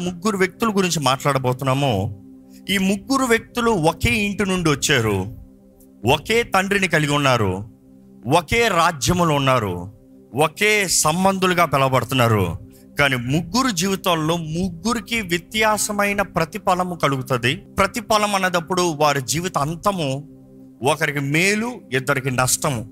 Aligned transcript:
ముగ్గురు 0.00 0.36
వ్యక్తుల 0.36 0.76
గురించి 0.76 1.00
మాట్లాడబోతున్నాము. 1.00 2.22
ఈ 2.70 2.78
ముగ్గురు 2.78 3.24
వ్యక్తులు 3.24 3.70
ఒకే 3.70 4.10
ఇంటి 4.10 4.46
నుండి 4.46 4.70
వచ్చారు. 4.70 5.36
ఒకే 6.12 6.42
తండ్రిని 6.42 6.88
కలిగి 6.88 7.12
ఉన్నారు. 7.12 7.70
ఒకే 8.38 8.68
రాజ్యములో 8.68 9.34
ఉన్నారు. 9.34 9.92
ఒకే 10.34 10.88
సంబంధులుగా 10.88 11.64
పిలవబడుతున్నారు. 11.64 12.56
కానీ 12.98 13.16
ముగ్గురు 13.16 13.70
జీవితాల్లో 13.70 14.36
ముగ్గురికి 14.36 15.20
వ్యత్యాసమైన 15.20 16.22
ప్రతిఫలము 16.22 16.94
కలుగుతుంది. 16.94 17.56
ప్రతిఫలం 17.56 18.34
అన్నదప్పుడు 18.34 18.82
వారి 18.82 19.22
జీవిత 19.22 19.58
అంతము 19.58 20.28
ఒకరికి 20.82 21.20
మేలు 21.20 21.80
ఇద్దరికి 21.92 22.30
నష్టము. 22.30 22.90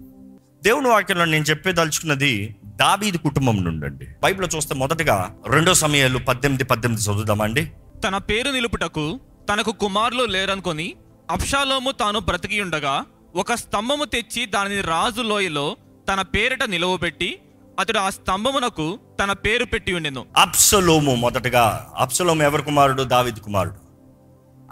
దేవుని 0.63 0.89
వాక్యంలో 0.89 1.25
నేను 1.25 1.45
చెప్పేదలుచుకున్నది 1.45 2.57
దావీదు 2.75 3.17
కుటుంబం 3.17 3.65
నుండి 3.65 4.07
బైబిల్ 4.23 4.57
చూస్తే 4.57 4.75
మొదటగా 4.75 5.35
రెండో 5.47 5.75
సమయాలు 5.75 6.19
పద్దెనిమిది 6.19 6.65
పద్దెనిమిది 6.65 7.07
చదువుదామండి. 7.07 7.73
తన 8.05 8.19
పేరు 8.19 8.51
నిలుపుటకు 8.51 9.21
తనకు 9.53 9.73
కుమారులు 9.73 10.25
లేరనుకొని 10.25 10.95
అప్షాలోము 11.31 11.91
తాను 11.91 12.19
బ్రతికి 12.19 12.61
ఉండగా 12.61 13.05
ఒక 13.37 13.55
స్తంభము 13.55 14.05
తెచ్చి 14.05 14.47
దానిని 14.47 14.81
రాజు 14.81 15.23
లోయలో 15.23 15.77
తన 16.13 16.23
పేరిట 16.23 16.65
నిలువబెట్టి 16.65 17.39
అతడు 17.81 17.99
ఆ 17.99 18.11
స్తంభమునకు 18.11 18.99
తన 19.23 19.33
పేరు 19.33 19.65
పెట్టి 19.65 19.93
ఉండెను. 19.93 20.27
అప్సలోము 20.37 21.15
మొదటగా 21.15 21.91
అప్సలోము 21.97 22.43
ఎవరి 22.43 22.63
కుమారుడు? 22.63 23.03
దావీదు 23.03 23.41
కుమారుడు. 23.41 23.75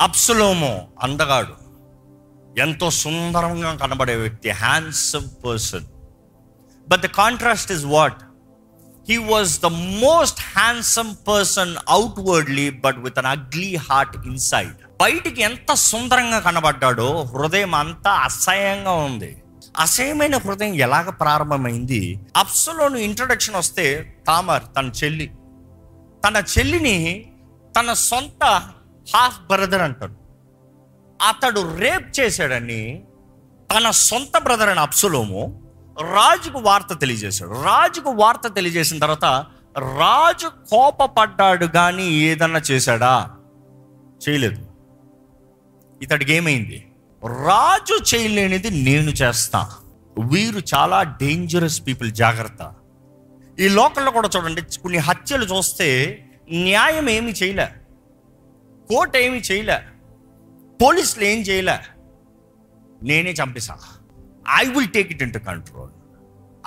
అప్సలోము 0.01 0.89
అందగాడు. 1.03 1.63
ఎంతో 2.61 2.91
సుందరంగా 2.91 3.75
కనబడే 3.75 4.15
వ్యక్తి 4.15 4.51
handsome 4.51 5.47
person 5.47 5.87
but 6.89 7.03
the 7.03 7.07
contrast 7.07 7.73
is 7.73 7.85
what 7.85 8.23
he 9.09 9.17
was 9.17 9.61
the 9.61 9.67
most 9.67 10.41
handsome 10.41 11.15
person 11.29 11.77
outwardly 11.89 12.71
but 12.71 12.99
with 12.99 13.19
an 13.19 13.27
ugly 13.27 13.77
heart 13.77 14.17
inside 14.17 14.75
బయటికి 15.01 15.43
ఎంత 15.43 15.75
సుందరంగా 15.75 16.39
కనబడ్డాడో 16.39 17.23
హృదయం 17.23 17.75
అంతా 17.75 18.11
అసహ్యంగా 18.11 18.93
ఉంది. 18.93 19.43
అసహ్యమైన 19.79 20.37
హృదయం 20.37 20.75
ఎలాగ 20.75 21.11
ప్రారంభమైంది? 21.11 22.21
అప్సలోను 22.37 22.97
ఇంట్రొడక్షన్ 22.97 23.57
వస్తే 23.57 24.15
తామర్ 24.27 24.63
తన 24.77 24.91
చెల్లి 25.05 25.27
తన 26.25 26.43
చెల్లిని 26.59 27.27
తన 27.81 27.93
సొంత 27.93 28.45
హాఫ్ 29.15 29.41
బ్రదర్ 29.41 29.83
అంటాడు. 29.83 30.15
అతడు 31.29 31.77
రేప్ 31.79 32.21
చేశాడని 32.21 33.03
తన 33.77 33.91
సొంత 33.91 34.39
బ్రదర్ 34.39 34.69
అని 34.69 34.81
అప్సులోము 34.81 35.62
రాజుకు 36.03 36.59
వార్త 36.59 36.99
తెలియజేశాడు. 36.99 37.51
రాజుకు 37.51 38.11
వార్త 38.11 38.55
తెలియజేసిన 38.55 38.99
తర్వాత 38.99 39.47
రాజు 39.79 40.49
కోపపడ్డాడు 40.49 41.67
కానీ 41.67 42.07
ఏదన్నా 42.07 42.61
చేశాడా? 42.71 43.31
చేయలేదు. 44.29 44.67
ఇతడికి 46.03 46.33
ఏమైంది? 46.33 46.93
రాజు 47.25 48.15
చేయలేనిది 48.15 48.71
నేను 48.71 49.11
చేస్తా. 49.11 49.71
వీరు 50.19 50.63
చాలా 50.75 51.03
డేంజరస్ 51.03 51.87
పీపుల్ 51.87 52.13
జాగ్రత్త. 52.13 52.75
ఈ 53.61 53.69
లోకల్లో 53.69 54.11
కూడా 54.11 54.31
చూడండి 54.37 54.63
కొన్ని 54.63 54.99
హత్యలు 54.99 55.45
చూస్తే 55.45 56.25
న్యాయం 56.53 57.11
ఏమి 57.11 57.33
చేయలే. 57.33 57.69
కోర్టు 58.89 59.19
ఏమి 59.19 59.39
చేయలే. 59.39 59.79
పోలీసులు 60.83 61.25
ఏం 61.25 61.41
చేయలే. 61.41 61.79
నేనే 63.03 63.31
చంపేశా 63.31 63.77
I 64.51 64.65
will 64.69 64.89
take 64.89 65.13
it 65.13 65.23
into 65.33 65.39
control 65.39 65.91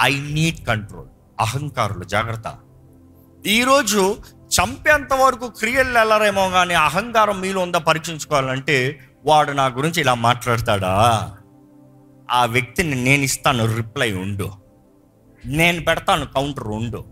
I 0.02 0.20
need 0.20 0.68
control 0.68 1.08
అహంకారులు 1.40 2.04
జాగ్రత్త. 2.04 2.56
ఈరోజు 3.48 4.18
చంపేంత 4.46 5.14
వరకు 5.14 5.50
క్రియలు 5.50 5.98
వెళ్ళరేమో 5.98 6.50
కానీ 6.50 6.74
అహంకారం 6.74 7.42
మీలో 7.42 7.62
ఉందా 7.62 7.80
పరీక్షించుకోవాలంటే 7.80 9.00
వాడు 9.26 9.52
నా 9.52 9.66
గురించి 9.66 10.02
ఇలా 10.02 10.14
మాట్లాడతాడా? 10.14 10.94
ఆ 12.32 12.46
వ్యక్తిని 12.46 13.04
నేను 13.04 13.24
ఇస్తాను 13.24 13.76
రిప్లై 13.76 14.14
ఉండు. 14.14 14.52
నేను 15.46 15.86
పెడతాను 15.86 16.26
కౌంటర్ 16.26 16.68
ఉండు. 16.68 17.06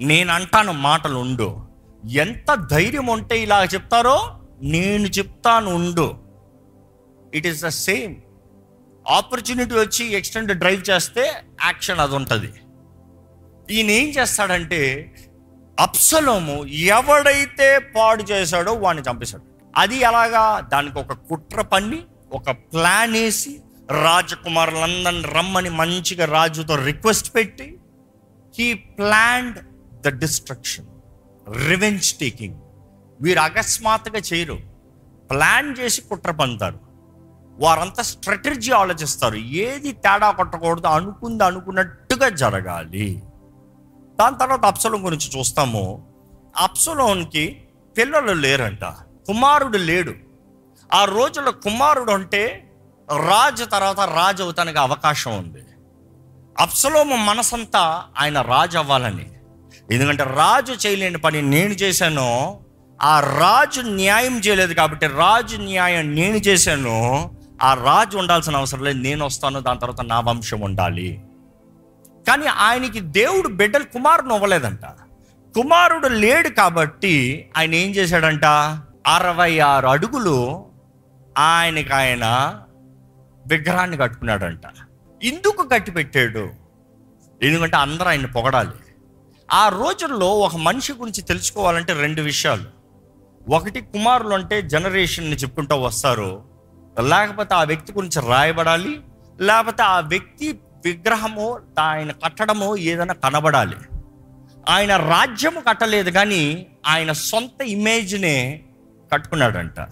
నేను 0.00 0.32
అంటాను 0.32 0.72
మాటలు 0.72 1.18
ఉండు. 1.18 1.66
ఎంత 2.04 2.54
ధైర్యం 2.54 3.06
ఉంటే 3.06 3.42
ఇలా 3.42 3.64
చెప్తారో 3.64 4.40
నేను 4.62 5.06
చెప్తాను 5.06 5.74
ఉండు. 5.74 6.14
It 7.34 7.46
is 7.46 7.64
the 7.64 7.68
same 7.68 8.16
opportunity 9.08 9.74
వచ్చి 9.74 10.12
ఎక్స్టెండ్ 10.12 10.58
డ్రైవ్ 10.58 10.90
చేస్తే 10.90 11.32
యాక్షన్ 11.64 12.00
అది 12.00 12.14
ఉంటుంది. 12.14 12.52
ఈయన 13.70 13.90
ఏం 13.90 14.08
చేస్తాడంటే 14.08 15.12
అప్సలోము 15.80 16.66
ఎవడైతే 16.66 17.78
పాడు 17.78 18.22
చేశాడో 18.22 18.72
వాడిని 18.72 19.10
చంపేశాడు. 19.10 19.44
అది 19.76 19.96
ఎలాగా? 19.96 20.60
దానికి 20.60 20.98
ఒక 20.98 21.12
కుట్ర 21.12 21.60
పన్ని 21.60 22.02
ఒక 22.32 22.50
ప్లాన్ 22.50 23.12
వేసి 23.12 23.60
రాజకుమారులందరిని 23.90 25.22
రమ్మని 25.22 25.70
మంచిగా 25.70 26.24
రాజుతో 26.24 26.74
రిక్వెస్ట్ 26.74 27.34
పెట్టి 27.34 27.78
he 28.58 28.74
planned 28.74 29.58
the 30.00 30.18
destruction 30.18 30.86
revenge 31.68 32.12
taking. 32.12 32.54
వీరు 33.20 33.40
అకస్మాత్తుగా 33.40 34.18
చేయరు. 34.18 34.58
ప్లాన్ 35.30 35.76
చేసి 35.80 36.00
కుట్ర 36.02 36.30
పంతారు. 36.30 36.85
వారంతా 37.58 38.02
స్ట్రాటజీ 38.02 38.72
ఆలోచిస్తారు 38.72 39.34
ఏది 39.34 39.92
తేడా 39.92 40.30
కొట్టకూడదు 40.30 40.86
అనుకుంది 40.86 41.44
అనుకున్నట్టుగా 41.44 42.28
జరగాలి. 42.28 43.22
దాని 44.20 44.38
తర్వాత 44.38 44.64
అప్సలం 44.64 45.04
గురించి 45.04 45.38
చూస్తాము. 45.38 46.06
అప్సలోన్కి 46.56 47.68
పిల్లలు 47.98 48.32
లేరంట. 48.32 48.84
కుమారుడు 49.26 49.78
లేడు. 49.78 50.14
ఆ 50.94 51.04
రోజుల్లో 51.04 51.52
కుమారుడు 51.52 52.12
అంటే 52.12 52.70
రాజు 53.28 53.64
తర్వాత 53.64 54.00
రాజు 54.00 54.42
అవుతానికి 54.42 54.78
అవకాశం 54.78 55.38
ఉంది. 55.38 55.62
అప్సలోము 56.58 57.16
మనసంతా 57.16 58.04
ఆయన 58.18 58.40
రాజు 58.40 58.78
అవ్వాలని. 58.78 59.32
ఎందుకంటే 59.92 60.22
రాజు 60.22 60.72
చేయలేని 60.72 61.18
పని 61.18 61.42
నేను 61.42 61.72
చేశాను 61.72 62.60
ఆ 63.02 63.20
రాజు 63.20 63.80
న్యాయం 63.80 64.38
చేయలేదు 64.38 64.74
కాబట్టి 64.74 65.06
రాజు 65.06 65.56
న్యాయం 65.56 66.14
నేను 66.14 66.36
చేశాను 66.36 67.30
ఆ 67.62 67.74
రాజు 67.74 68.18
ఉండాల్సిన 68.18 68.56
అవసరం 68.56 68.84
లేదు 68.84 68.98
నేను 68.98 69.26
వస్తాను 69.26 69.60
దాని 69.60 69.80
తర్వాత 69.80 70.00
నా 70.00 70.20
వంశం 70.20 70.60
ఉండాలి. 70.60 71.20
కానీ 72.28 72.46
ఆయనకి 72.46 73.00
దేవుడు 73.00 73.48
బిడ్డలు 73.48 73.84
కుమారుని 73.84 74.34
ఇవ్వలేదంట 74.34 74.84
కుమారుడు 75.54 76.08
లేడు 76.08 76.48
కాబట్టి 76.48 77.48
ఆయన 77.56 77.74
ఏం 77.74 77.90
చేశాడంట? 77.90 78.44
అరవై 79.06 79.58
ఆరు 79.58 79.86
అడుగులు 79.86 80.66
ఆయనకి 81.38 81.92
ఆయన 81.92 82.54
విగ్రహాన్ని 83.46 83.96
కట్టుకున్నాడంట. 83.96 84.62
ఇందుకు 85.22 85.68
కట్టిపెట్టాడు. 85.68 86.48
ఎందుకంటే 87.42 87.76
అందరూ 87.76 88.08
ఆయన 88.08 88.26
పొగడాలి. 88.26 88.70
ఆ 89.52 89.68
రోజుల్లో 89.68 90.38
ఒక 90.38 90.56
మనిషి 90.56 90.92
గురించి 90.92 91.22
తెలుసుకోవాలంటే 91.22 91.92
రెండు 91.92 92.22
విషయాలు. 92.22 92.64
ఒకటి 93.54 93.80
కుమారులు 93.80 94.34
అంటే 94.34 94.62
జనరేషన్ని 94.62 95.36
చెప్పుకుంటూ 95.36 95.76
వస్తారు. 95.76 96.55
లేకపోతే 97.00 97.54
ఆ 97.54 97.62
వ్యక్తి 97.62 97.92
గురించి 97.92 98.28
రాయబడాలి 98.28 99.00
లేకపోతే 99.40 99.82
ఆ 99.82 100.00
వ్యక్తి 100.00 100.60
విగ్రహము 100.84 101.60
ఆయన 101.80 102.12
కట్టడము 102.12 102.76
ఏదైనా 102.76 103.14
కనబడాలి. 103.14 103.76
ఆయన 104.68 104.96
రాజ్యము 104.96 105.60
కట్టలేదు 105.60 106.10
కానీ 106.10 106.66
ఆయన 106.86 107.12
సొంత 107.12 107.62
ఇమేజ్నే 107.62 108.64
కట్టుకున్నాడంట. 109.12 109.88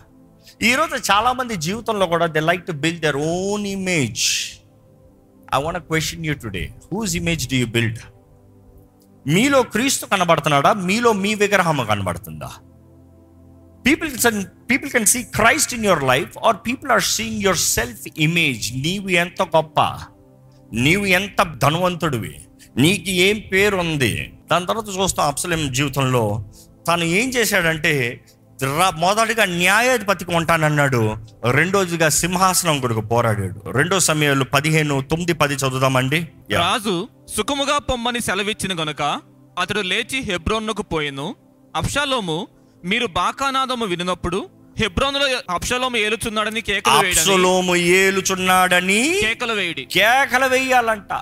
ఈరోజు 0.62 1.12
చాలామంది 1.12 1.56
జీవితంలో 1.56 2.06
కూడా 2.06 2.26
they 2.26 2.41
like 2.41 2.66
to 2.66 2.72
build 2.72 3.00
their 3.00 3.16
own 3.16 3.66
image 3.66 4.25
I 5.54 5.62
want 5.62 5.78
question 5.78 6.26
you 6.26 6.34
today 6.34 6.75
whose 6.92 7.16
image 7.16 7.48
do 7.48 7.54
you 7.54 7.66
build 7.66 7.98
మీలో 9.26 9.62
క్రీస్తు 9.62 10.06
కనబడుతున్నాడా? 10.06 10.72
మీలో 10.72 11.12
మీ 11.12 11.34
విగ్రహము 11.34 11.84
కనబడుతుందా? 11.84 12.50
People 13.87 14.10
people 14.71 14.91
can 14.91 15.07
see 15.07 15.22
Christ 15.22 15.75
in 15.75 15.84
your 15.84 16.03
life 16.03 16.39
are 16.45 16.57
people 16.66 16.91
are 16.91 17.03
seeing 17.03 17.42
your 17.42 17.57
self 17.57 18.04
image 18.19 18.72
నీవు 18.77 19.09
ఎంత 19.09 19.42
గొప్ప 19.42 19.81
నీవు 20.72 21.07
ఎంత 21.07 21.42
ధనవంతుడివి 21.42 22.34
నీకు 22.77 23.10
ఏం 23.10 23.42
పేరు 23.53 23.77
ఉంది 23.77 24.33
దాని 24.51 24.66
తర్వాత 24.66 24.89
చూస్తాం 24.89 25.27
అప్సలేం 25.27 25.72
జీవితంలో 25.72 26.45
తను 26.89 27.04
ఏం 27.04 27.28
చేశాడంటే 27.28 28.25
మొదటిగా 28.95 29.45
న్యాయాధిపతికి 29.45 30.30
ఉంటానన్నాడు 30.34 31.16
రెండోదిగా 31.51 32.09
సింహాసనం 32.09 32.80
కొడుకు 32.80 33.01
పోరాడాడు. 33.01 33.71
రెండో 33.71 34.01
సమయంలో 34.01 34.45
పదిహేను 34.45 35.01
తొమ్మిది 35.01 35.33
పది 35.33 35.54
చదువుదామండి. 35.54 36.28
రాజు 36.53 37.09
సుఖముగా 37.37 37.78
పొమ్మని 37.78 38.21
సెలవిచ్చిన 38.21 38.83
గనుక 38.83 39.03
అతడు 39.60 39.80
లేచి 39.80 40.21
హెబ్రోన్నుకు 40.21 40.83
పోయిను. 40.83 41.27
అప్షాలోము 41.77 42.48
మీరు 42.84 43.07
బాకానాదము 43.07 43.86
వినినప్పుడు 43.86 44.48
హెబ్రోనులో 44.78 45.27
అప్షాలోము 45.51 45.97
ఏలుచున్నాడని 45.97 46.60
కేకలు 46.60 46.92
అప్సలోము 46.92 47.77
ఏలుచున్నాడని 47.77 49.19
కేకలు 49.21 49.53
వేయడి. 49.53 49.84
కేకలు 49.84 50.45
వెయ్యాలంట 50.45 51.13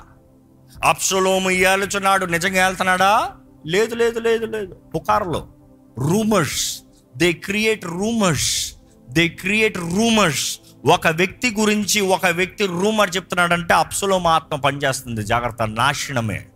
అప్సలోము 0.84 1.50
ఏలుచున్నాడు. 1.50 2.26
నిజంగా 2.26 2.66
వెళ్తున్నాడా 2.66 3.30
లేదు 3.66 3.94
లేదు 3.94 4.20
లేదు 4.20 4.46
లేదు. 4.46 4.74
పుకారులో. 4.94 5.48
Rumours. 5.98 6.82
They 7.16 7.32
create 7.32 7.84
rumours. 7.84 8.74
They 9.10 9.28
create 9.28 9.78
rumours. 9.78 10.58
ఒక 10.86 11.06
వ్యక్తి 11.06 11.54
గురించి 11.60 12.00
ఒక 12.00 12.26
వ్యక్తి 12.26 12.66
రూమర్ 12.66 13.16
చెప్తున్నాడంటే 13.16 13.74
అప్సులోమ 13.74 14.26
ఆత్మ 14.26 14.56
పనిచేస్తుంది. 14.56 15.22
జాగ్రత్త. 15.22 15.62
నాశనమే. 15.62 16.46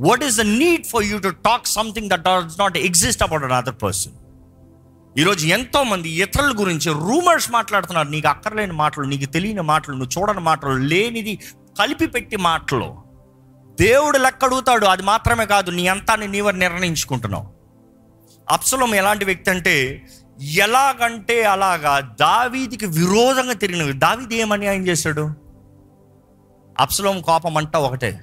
What 0.00 0.24
is 0.24 0.36
the 0.36 0.40
need 0.40 0.86
for 0.86 1.04
you 1.04 1.18
to 1.18 1.28
talk 1.28 1.66
something 1.66 2.10
that 2.10 2.20
does 2.20 2.60
not 2.60 2.76
exist 2.76 3.22
about 3.22 3.44
another 3.52 3.74
person 3.82 4.12
ఈరోజు 5.18 5.46
ఎంతో 5.46 5.82
మంది 5.82 6.10
ఇతరుల 6.10 6.54
గురించి 6.58 6.92
రూమర్స్ 6.92 7.50
మాట్లాడుతున్నారు. 7.50 8.08
నీకు 8.08 8.28
అక్కర్లేని 8.28 8.72
మాటలు 8.72 9.04
నీకు 9.04 9.32
తెలియని 9.32 9.62
మాటలు 9.62 9.94
నువ్వు 9.94 10.20
చూడని 10.20 10.40
మాటలు 10.40 10.70
లేనిది 10.70 11.38
కలిపి 11.78 12.06
పెట్టి 12.06 12.36
మాటలు. 12.36 12.96
దేవుడు 13.80 14.18
లెక్క 14.18 14.44
అడుగుతాడు 14.44 14.86
అది 14.86 15.02
మాత్రమే 15.02 15.46
కాదు 15.46 15.70
నీ 15.70 15.86
అంతాన్ని 15.86 16.28
నీవర్ 16.28 16.58
నిర్ణయించుకుంటున్నావు. 16.58 17.48
అప్సలం 18.50 18.94
ఎలాంటి 18.94 19.24
వ్యక్తి 19.24 19.50
అంటే 19.50 20.06
ఎలాగంటే 20.42 21.42
అలాగా 21.44 22.00
దావీదికి 22.00 22.86
విరోధంగా 22.86 23.52
తిరిగిన 23.52 23.98
దావీది 23.98 24.36
ఏమని 24.36 24.66
ఆయన 24.66 24.86
చేశాడు? 24.86 25.34
అప్సలం 26.80 27.20
కోపం 27.20 27.56
అంటా 27.56 27.78
ఒకటే. 27.78 28.20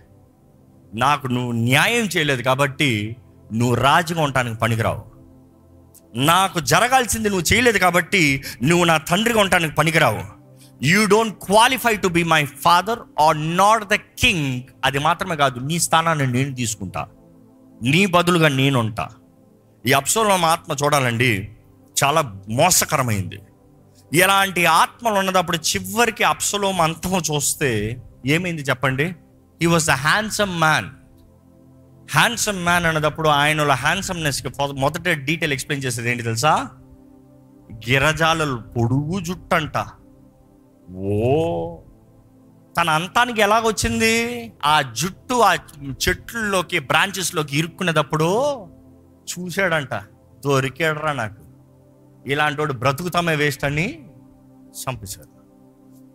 నాకు 0.95 1.27
నువ్వు 1.27 1.51
న్యాయం 1.51 2.05
చేయలేదు 2.05 2.41
కాబట్టి 2.41 3.15
నువ్వు 3.53 3.75
రాజుగా 3.75 4.21
ఉండటానికి 4.21 4.55
పనికిరావు. 4.55 5.03
నాకు 6.15 6.59
జరగాల్సింది 6.59 7.29
నువ్వు 7.29 7.53
చేయలేదు 7.53 7.77
కాబట్టి 7.77 8.43
నువ్వు 8.63 8.85
నా 8.85 8.97
తండ్రిగా 8.97 9.39
ఉండటానికి 9.39 9.75
పనికిరావు. 9.75 10.37
You 10.83 11.05
don't 11.05 11.35
qualify 11.43 11.95
to 11.95 12.07
be 12.07 12.23
my 12.23 12.45
father 12.45 12.99
are 13.19 13.57
not 13.57 13.83
the 13.87 13.93
king 13.93 14.61
అది 14.85 14.99
మాత్రమే 14.99 15.35
కాదు 15.35 15.59
నీ 15.59 15.79
స్థానాన్ని 15.79 16.27
నేను 16.27 16.55
తీసుకుంటా. 16.55 17.07
నీ 17.83 18.05
బదులుగా 18.05 18.47
నేనుంటా 18.47 19.09
ఈ 19.85 19.91
అప్సోలం 19.91 20.45
ఆత్మ 20.45 20.75
చూడాలండి 20.83 21.49
చాలా 22.03 22.41
మోసకరమైంది. 22.49 23.39
ఇలాంటి 24.13 24.65
ఆత్మలు 24.65 25.13
ఉన్నదప్పుడు 25.13 25.57
చివరికి 25.57 26.23
అప్సలోం 26.23 26.81
అంతం 26.81 27.35
చూస్తే 27.35 28.01
ఏమైంది 28.25 28.61
చెప్పండి? 28.61 29.15
He 29.61 29.65
was 29.65 29.85
the 29.85 29.91
handsome 29.91 30.59
man 30.59 30.89
handsome 32.11 32.63
man 32.63 32.85
అన్నదప్పుడు 32.85 33.29
ఆయనలో 33.29 33.73
హ్యాండ్సమ్నెస్కి 33.73 34.49
మొదట 34.73 35.09
డీటెయిల్ 35.09 35.53
ఎక్స్ప్లెయిన్ 35.53 35.85
చేసేది 35.85 36.11
ఏంటి 36.11 36.23
తెలుసా? 36.23 36.69
గిరజాలలు 37.89 38.55
పొడుగు 38.55 39.19
జుట్టంట. 39.19 39.85
ఓ! 40.95 41.77
తన 42.77 42.89
అంతానికి 42.89 43.41
ఎలాగొచ్చింది? 43.41 44.13
ఆ 44.65 44.81
జుట్టు 44.81 45.33
ఆ 45.33 45.53
చెట్లలోకి 46.09 46.79
బ్రాంచెస్లోకి 46.79 47.57
ఇరుక్కునేటప్పుడు 47.57 48.65
చూశాడంట. 49.27 49.93
దొరికాడరా 50.45 51.13
నాకు. 51.13 51.41
ఇలాంటి 52.29 52.61
వాడు 52.61 52.73
బ్రతుకుతామే 52.73 53.35
వేస్ట్ 53.35 53.63
అని 53.63 54.09
చంపేశాడు 54.67 55.36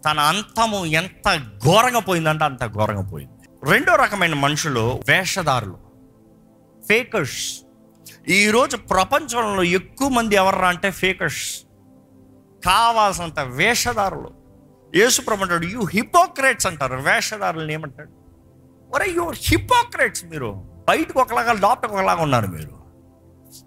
తన 0.05 0.21
అంతము 0.21 0.87
ఎంత 0.87 1.37
ఘోరంగా 1.65 2.01
పోయిందంటే 2.01 2.45
అంత 2.45 2.67
ఘోరంగా 2.67 3.03
పోయింది. 3.03 3.71
రెండో 3.71 3.95
రకమైన 3.95 4.35
మనుషులు 4.35 5.03
వేషధారులు 5.09 5.79
ఫేకర్స్ 6.89 7.61
ఈరోజు 8.29 8.77
ప్రపంచంలో 8.77 9.63
ఎక్కువ 9.63 10.09
మంది 10.09 10.37
ఎవర్రా 10.37 10.69
అంటే 10.69 10.91
ఫేకర్స్ 10.91 11.61
కావాల్సినంత 12.65 13.41
వేషధారులు. 13.41 14.31
యేసుప్రభు 14.97 15.43
అంటాడు 15.43 15.67
యూ 15.67 15.85
హిపోక్రేట్స్ 15.85 16.67
అంటారు. 16.67 16.95
వేషధారులను 16.95 17.73
ఏమంటాడు? 17.73 18.11
ఒరే 18.95 19.11
యూ 19.11 19.31
హిపోక్రేట్స్ 19.31 20.25
మీరు. 20.25 20.65
బయటకు 20.89 21.21
ఒకలాగా 21.21 21.53
లోపలికి 21.53 21.95
ఒకలాగా 21.95 22.23
ఉన్నారు 22.23 22.47
మీరు. 22.47 22.83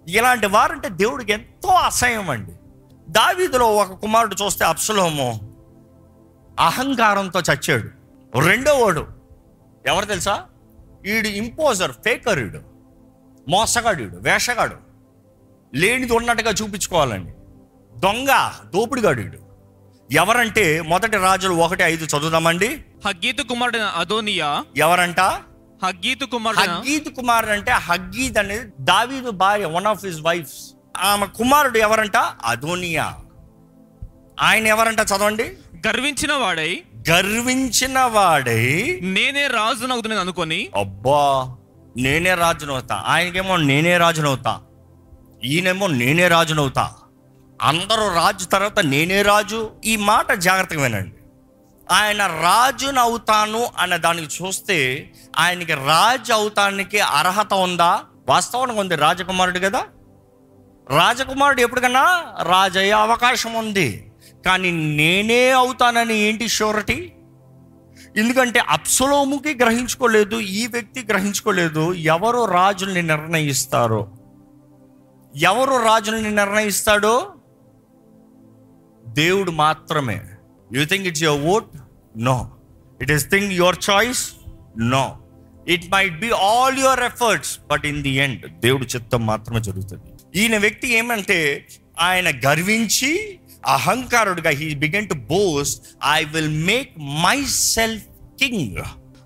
ఇలాంటి 0.07 0.47
వారంటే 0.47 0.89
దేవుడికి 0.89 1.31
ఎంతో 1.31 1.69
అసహ్యం 1.69 2.29
అండి. 2.29 2.51
దావీదులో 3.09 3.75
ఒక 3.75 3.93
కుమారుడు 3.93 4.35
చూస్తే 4.45 4.65
అప్సలోము 4.65 5.54
అహంకారంతో 6.59 7.39
చచ్చాడు. 7.39 7.89
రెండో 8.39 8.73
వాడు. 8.73 9.07
ఎవరు 9.85 10.05
తెలుసా? 10.05 10.43
ఈడు 11.05 11.27
ఇంపోజర్ 11.27 11.91
ఫేకర్ 11.91 12.39
ఈడు. 12.39 12.61
మోసగాడు 13.49 14.03
వేషగాడు. 14.03 14.75
లేనిది 15.73 16.13
ఉన్నట్టుగా 16.13 16.51
చూపించుకోవాలండి. 16.51 17.31
దొంగ 17.99 18.51
దోపిడిగాడు 18.73 19.21
ఈడు. 19.21 19.37
ఎవరంటే 20.11 20.81
మొదటి 20.81 21.17
రాజులు 21.17 21.53
ఒకటి 21.53 21.83
ఐదు 21.83 22.05
చదువుదామండి. 22.05 22.85
హగ్గీతు 23.05 23.43
కుమారుడైన 23.43 23.81
అదోనియా? 23.81 24.65
ఎవరంట? 24.77 25.19
హగ్గీతు 25.83 26.25
కుమారుడైన 26.25 26.71
హగ్గీద్ 26.71 27.15
కుమారుడు 27.15 27.51
అంటే 27.51 27.71
హగ్గీద్ 27.71 28.37
అనేది 28.37 28.71
దావీదు 28.81 29.29
భార్య 29.29 29.65
వన్ 29.65 29.85
ఆఫ్ 29.85 30.05
హిస్ 30.05 30.21
వైఫ్స్ 30.21 30.73
ఆమె 30.97 31.25
కుమారుడు 31.25 31.77
ఎవరంట? 31.77 32.17
అదోనియా. 32.43 33.15
ఆయన 34.41 34.67
ఎవరంట 34.67 34.99
చదవండి? 34.99 35.57
గర్వించిన 35.87 36.33
వాడై 36.33 36.83
గర్వించిన 37.09 37.99
వాడై 37.99 38.99
నేనే 39.03 39.47
రాజునవుతున్నాను 39.47 40.21
అనుకొని 40.21 40.69
అబ్బా 40.79 41.55
నేనే 41.97 42.35
రాజునవుతా. 42.35 43.03
ఆయనకేమో 43.05 43.57
నేనే 43.57 43.97
రాజునవుతా. 43.97 44.61
ఈయనేమో 45.43 45.87
నేనే 45.87 46.27
రాజునవుతా. 46.27 46.91
అందరూ 47.61 48.15
రాజు 48.15 48.45
తర్వాత 48.45 48.79
నేనే 48.79 49.21
రాజు. 49.21 49.71
ఈ 49.85 49.95
మాట 49.95 50.31
జాగ్రత్తగా 50.31 50.81
వినండి. 50.81 51.15
ఆయన 51.91 52.27
రాజును 52.27 53.01
అవుతాను 53.01 53.67
అనే 53.77 53.97
దానికి 53.97 54.43
చూస్తే 54.43 55.09
ఆయనకి 55.37 55.73
రాజు 55.73 56.33
అవుతానికి 56.33 56.99
అర్హత 56.99 57.53
ఉందా? 57.53 58.01
వాస్తవానికి 58.29 58.79
ఉంది 58.79 58.95
రాజకుమారుడు 58.95 59.59
కదా. 59.59 59.85
రాజకుమారుడు 60.89 61.61
ఎప్పటికన్నా 61.61 62.23
రాజు 62.43 62.79
అయ్యే 62.79 62.93
అవకాశం 62.93 63.53
ఉంది. 63.53 64.04
కానీ 64.45 64.71
నేనే 64.71 65.49
అవుతానని 65.49 66.17
ఏంటి 66.17 66.47
షూరిటీ? 66.47 67.11
ఎందుకంటే 68.17 68.59
అప్సలోముకి 68.59 69.53
గ్రహించుకోలేదు 69.53 70.39
ఈ 70.39 70.67
వ్యక్తి 70.67 71.05
గ్రహించుకోలేదు 71.05 71.93
ఎవరు 71.93 72.45
రాజుల్ని 72.45 73.01
నిర్ణయిస్తారో. 73.01 74.11
ఎవరు 75.35 75.85
రాజుల్ని 75.85 76.35
నిర్ణయిస్తాడో? 76.35 77.33
దేవుడు 79.07 79.51
మాత్రమే. 79.51 80.21
You 80.73 80.85
think 80.85 81.07
it's 81.07 81.23
your 81.23 81.41
vote 81.41 81.77
no 82.17 82.51
it 83.01 83.11
is 83.11 83.29
think 83.29 83.53
your 83.53 83.75
choice 83.89 84.33
no 84.77 85.19
it 85.67 85.91
might 85.91 86.19
be 86.19 86.31
all 86.31 86.79
your 86.79 86.99
efforts 86.99 87.59
but 87.71 87.85
in 87.85 88.03
the 88.03 88.09
end 88.09 88.59
దేవుడు 88.59 88.83
చిత్తం 88.83 89.25
మాత్రమే 89.25 89.61
జరుగుతుంది. 89.61 90.39
ఈయన 90.39 90.57
వ్యక్తి 90.57 90.93
ఏమంటే 90.93 91.67
ఆయన 91.99 92.29
గర్వించి 92.47 93.39
అహంకారుడిగా 93.65 94.49
he 94.49 94.75
began 94.75 95.09
to 95.09 95.13
boast 95.13 95.83
I 96.11 96.23
will 96.23 96.65
make 96.65 96.99
myself 97.43 98.03
king 98.39 98.77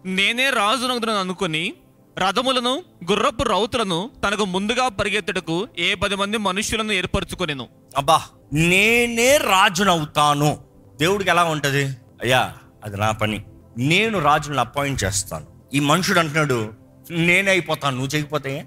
నేనే 0.05 0.49
రాజునవుతున్నాను 0.49 1.19
అనుకొని 1.19 1.73
రథములను 2.17 2.83
గుర్రపు 3.11 3.43
రౌతులను 3.43 4.11
తనకు 4.27 4.45
ముందుగా 4.45 4.87
పరిగెత్తుటకు 4.87 5.67
ఏ 5.79 5.93
పది 5.93 6.15
మంది 6.15 6.37
మనుష్యులను 6.37 6.91
ఏర్పరచుకొనెను. 6.91 7.67
అబ్బా 7.97 8.21
నేనే 8.53 9.37
రాజునవుతాను. 9.37 10.57
దేవుడికి 10.99 11.29
ఎలా 11.29 11.43
ఉంటుంది? 11.43 11.83
అయ్యా 12.21 12.53
అది 12.83 12.97
నా 12.97 13.11
పని. 13.11 13.43
నేను 13.77 14.19
రాజుని 14.19 14.59
అపాయింట్ 14.59 15.03
చేస్తాను. 15.03 15.45
ఈ 15.73 15.79
మనుషుడు 15.79 16.19
అంటున్నాడు 16.19 16.73
నేనే 17.11 17.51
అయిపోతాను 17.51 17.97
నువ్వు 17.97 18.15
చేయకపోతే? 18.15 18.65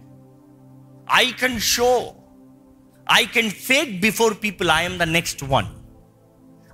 I 1.15 1.31
can 1.31 1.61
show 1.61 2.13
I 3.11 3.25
can 3.25 3.51
fake 3.51 4.01
before 4.01 4.35
people 4.45 4.71
I'm 4.71 4.99
the 4.99 5.03
next 5.03 5.45
one 5.45 5.67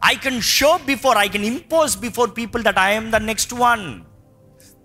I 0.05 0.15
can 0.15 0.41
show 0.43 0.79
before 0.87 1.19
I 1.19 1.29
can 1.29 1.45
impose 1.45 1.99
before 1.99 2.31
people 2.37 2.63
that 2.63 2.79
I'm 2.79 3.13
the 3.13 3.17
next 3.17 3.55
one 3.55 4.03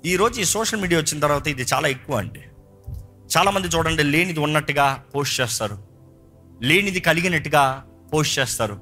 ఈరోజు 0.05 0.39
ఈ 0.39 0.43
సోషల్ 0.43 0.81
మీడియా 0.81 0.99
వచ్చిన 0.99 1.19
తర్వాత 1.19 1.47
ఇది 1.47 1.63
చాలా 1.73 1.87
ఎక్కువ 1.87 2.15
అండి. 2.15 2.41
చాలామంది 3.37 3.67
చూడండి 3.67 4.03
లేనిది 4.03 4.39
ఉన్నట్టుగా 4.39 5.03
పోస్ట్ 5.15 5.41
చేస్తారు. 5.41 5.77
లేనిది 6.61 6.99
కలిగినట్టుగా 6.99 7.83
పోస్ట్ 8.13 8.39
చేస్తారు. 8.39 8.75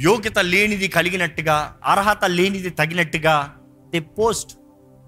యోగ్యత 0.00 0.38
లేనిది 0.38 0.88
కలిగినట్టుగా 0.88 1.76
అర్హత 1.84 2.24
లేనిది 2.24 2.70
తగినట్టుగా 2.70 3.56
they 3.92 4.00
post 4.00 4.52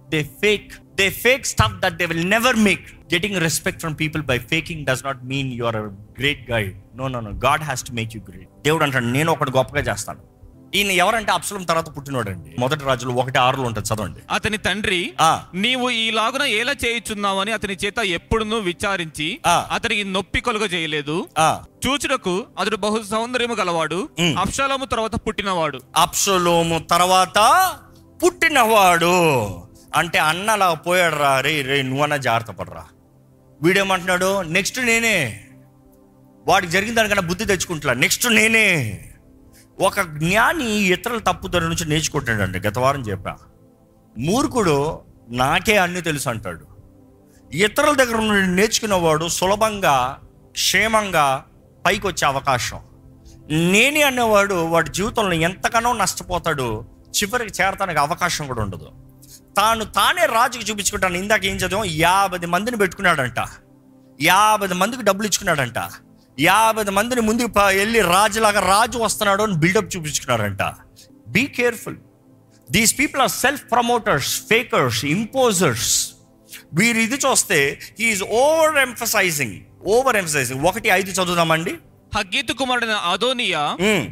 they 0.09 0.23
fake 0.23 0.73
they 0.95 1.11
fake 1.11 1.47
stuff 1.47 1.75
that 1.75 1.95
they 1.95 2.07
will 2.07 2.31
never 2.31 2.57
make 2.57 2.87
getting 3.13 3.37
respect 3.37 3.81
from 3.81 3.97
people 4.01 4.23
by 4.23 4.39
faking 4.39 4.87
does 4.87 5.05
not 5.05 5.25
mean 5.25 5.53
you 5.53 5.65
are 5.65 5.77
great 6.21 6.51
guide 6.51 6.75
no 6.97 7.09
no 7.09 7.21
no 7.21 7.31
God 7.31 7.63
has 7.63 7.85
to 7.85 7.93
make 7.93 8.17
you 8.17 8.23
great 8.29 8.49
దేవుడు 8.65 8.85
అంటాడు 8.85 9.05
నేను 9.05 9.33
ఒకటి 9.33 9.51
గొప్పగా 9.51 9.93
చేస్తాను. 9.93 10.37
ఈయన 10.75 10.91
ఎవరంటే 10.91 11.33
అప్సలం 11.33 11.63
తర్వాత 11.63 11.97
పుట్టినోడు 11.97 12.31
అండి 12.31 12.55
మొదటి 12.59 12.85
రాజులు 12.85 13.13
ఒకటి 13.13 13.39
ఆరులో 13.39 13.63
ఉంటుంది 13.63 13.89
చదవండి. 13.89 14.21
అతని 14.31 14.59
తండ్రి 14.59 15.15
ఆ. 15.21 15.45
నీవు 15.55 15.91
ఈ 15.91 16.11
లాగున 16.11 16.43
ఎలా 16.43 16.73
చేయుచున్నావని 16.73 17.53
అతని 17.53 17.75
చేత 17.75 17.99
ఎప్పుడునూ 17.99 18.59
విచారించి 18.59 19.41
ఆ. 19.47 19.69
అతనికి 19.73 20.05
నొప్పి 20.05 20.41
కలుగ 20.41 20.65
చేయలేదు. 20.65 21.29
చూచుటకు 21.87 22.47
అతడు 22.59 22.77
బహు 22.77 23.03
సౌందర్యము 23.03 23.55
గలవాడు. 23.55 24.09
ఉమ్. 24.19 24.37
అప్షాలోము 24.39 24.85
తర్వాత 24.85 25.15
పుట్టినవాడు. 25.17 25.81
అప్సలోము 25.97 26.79
తర్వాత 26.91 27.39
పుట్టినవాడు. 28.21 29.15
అంటే 29.97 30.19
అన్నలా 30.19 30.75
పోయాడు 30.75 31.17
రా 31.17 31.41
రే 31.41 31.63
రే 31.63 31.83
నువ్వన్నా 31.83 32.17
జాగ్రత్త 32.17 32.51
పడరా. 32.51 32.85
వీడేమంటున్నాడు? 33.63 34.43
నెక్స్ట్ 34.43 34.79
నేనే. 34.79 35.45
వాడికి 36.47 36.73
జరిగిన 36.73 36.95
దానికన్నా 36.95 37.29
బుద్ధి 37.29 37.45
తెచ్చుకుంటున్నా. 37.45 37.93
నెక్స్ట్ 37.95 38.33
నేనే. 38.33 39.03
ఒక 39.81 40.01
జ్ఞాని 40.01 40.71
ఇతరుల 40.71 41.19
తప్పుదారి 41.19 41.65
నుంచి 41.65 41.89
నేర్చుకుంటాడండి. 41.89 42.59
గత 42.59 42.79
వారం 42.79 43.01
చెప్పా. 43.01 43.37
మూర్ఖుడు 44.19 45.01
నాకే 45.31 45.77
అన్ని 45.77 46.01
తెలుసు 46.01 46.29
అంటాడు. 46.29 46.67
ఇతరుల 47.53 47.95
దగ్గర 47.95 48.17
నుండి 48.17 48.57
నేర్చుకున్నవాడు 48.57 49.29
సులభంగా 49.29 50.21
క్షేమంగా 50.53 51.45
పైకి 51.87 52.07
వచ్చే 52.07 52.27
అవకాశం. 52.27 52.81
నేనే 53.51 54.03
అనేవాడు 54.03 54.55
వాడి 54.55 54.91
జీవితంలో 54.91 55.33
ఎంతగానో 55.33 55.93
నష్టపోతాడు. 55.93 56.85
చివరికి 57.07 57.63
చేరటానికి 57.63 58.01
అవకాశం 58.01 58.47
కూడా 58.47 58.63
ఉండదు. 58.63 59.06
తాను 59.57 59.85
తానే 59.97 60.25
రాజుకి 60.37 60.65
చూపించుకుంటాను. 60.69 61.17
ఇందాక 61.23 61.45
ఏం 61.51 61.57
చదివాం? 61.57 61.85
యాభై 61.91 62.39
మందిని 62.55 62.77
పెట్టుకున్నాడంట. 62.83 63.41
యాభై 64.23 64.67
మందికి 64.83 65.05
డబ్బులు 65.09 65.27
ఇచ్చుకున్నాడంట. 65.29 65.79
యాభై 66.41 66.85
మందిని 66.99 67.23
ముందుకు 67.29 67.61
వెళ్ళి 67.79 68.01
రాజులాగా 68.15 68.61
రాజు 68.73 68.99
వస్తున్నాడు 68.99 69.43
అని 69.47 69.57
buildup 69.63 69.91
చూపించుకున్నాడంట. 69.95 70.63
Be 71.29 71.45
careful 71.59 71.97
these 72.71 72.93
people 72.99 73.23
are 73.23 73.31
self 73.31 73.65
promoters 73.73 74.33
fakers 74.51 75.01
imposers 75.17 75.91
వీరు 76.79 76.99
ఇది 77.07 77.19
చూస్తే 77.25 77.59
he is 78.01 78.23
over 78.23 78.79
emphasising 78.79 79.57
over 79.95 80.17
emphasising 80.17 80.63
ఒకటి 80.71 80.89
ఐదు 80.99 81.11
చదువుదామండి. 81.11 81.75
హగ్గీతు 82.17 82.53
కుమారుడైన 82.53 82.97
అదోనియా. 83.13 83.65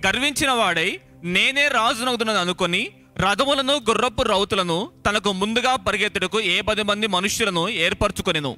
గర్వించిన 0.07 0.51
వాడై 0.61 0.91
నేనే 1.37 1.65
రాజునగుదునని 1.69 2.39
అనుకొని 2.39 2.83
రథములను 3.19 3.75
గుర్రపు 3.89 4.23
రౌతులను 4.23 4.77
తనకు 5.07 5.33
ముందుగా 5.33 5.73
పరిగెత్తుటకు 5.77 6.39
ఏ 6.53 6.61
పది 6.61 6.83
మంది 6.83 7.07
మనుష్యులను 7.07 7.69
ఏర్పరచుకొనిను? 7.69 8.51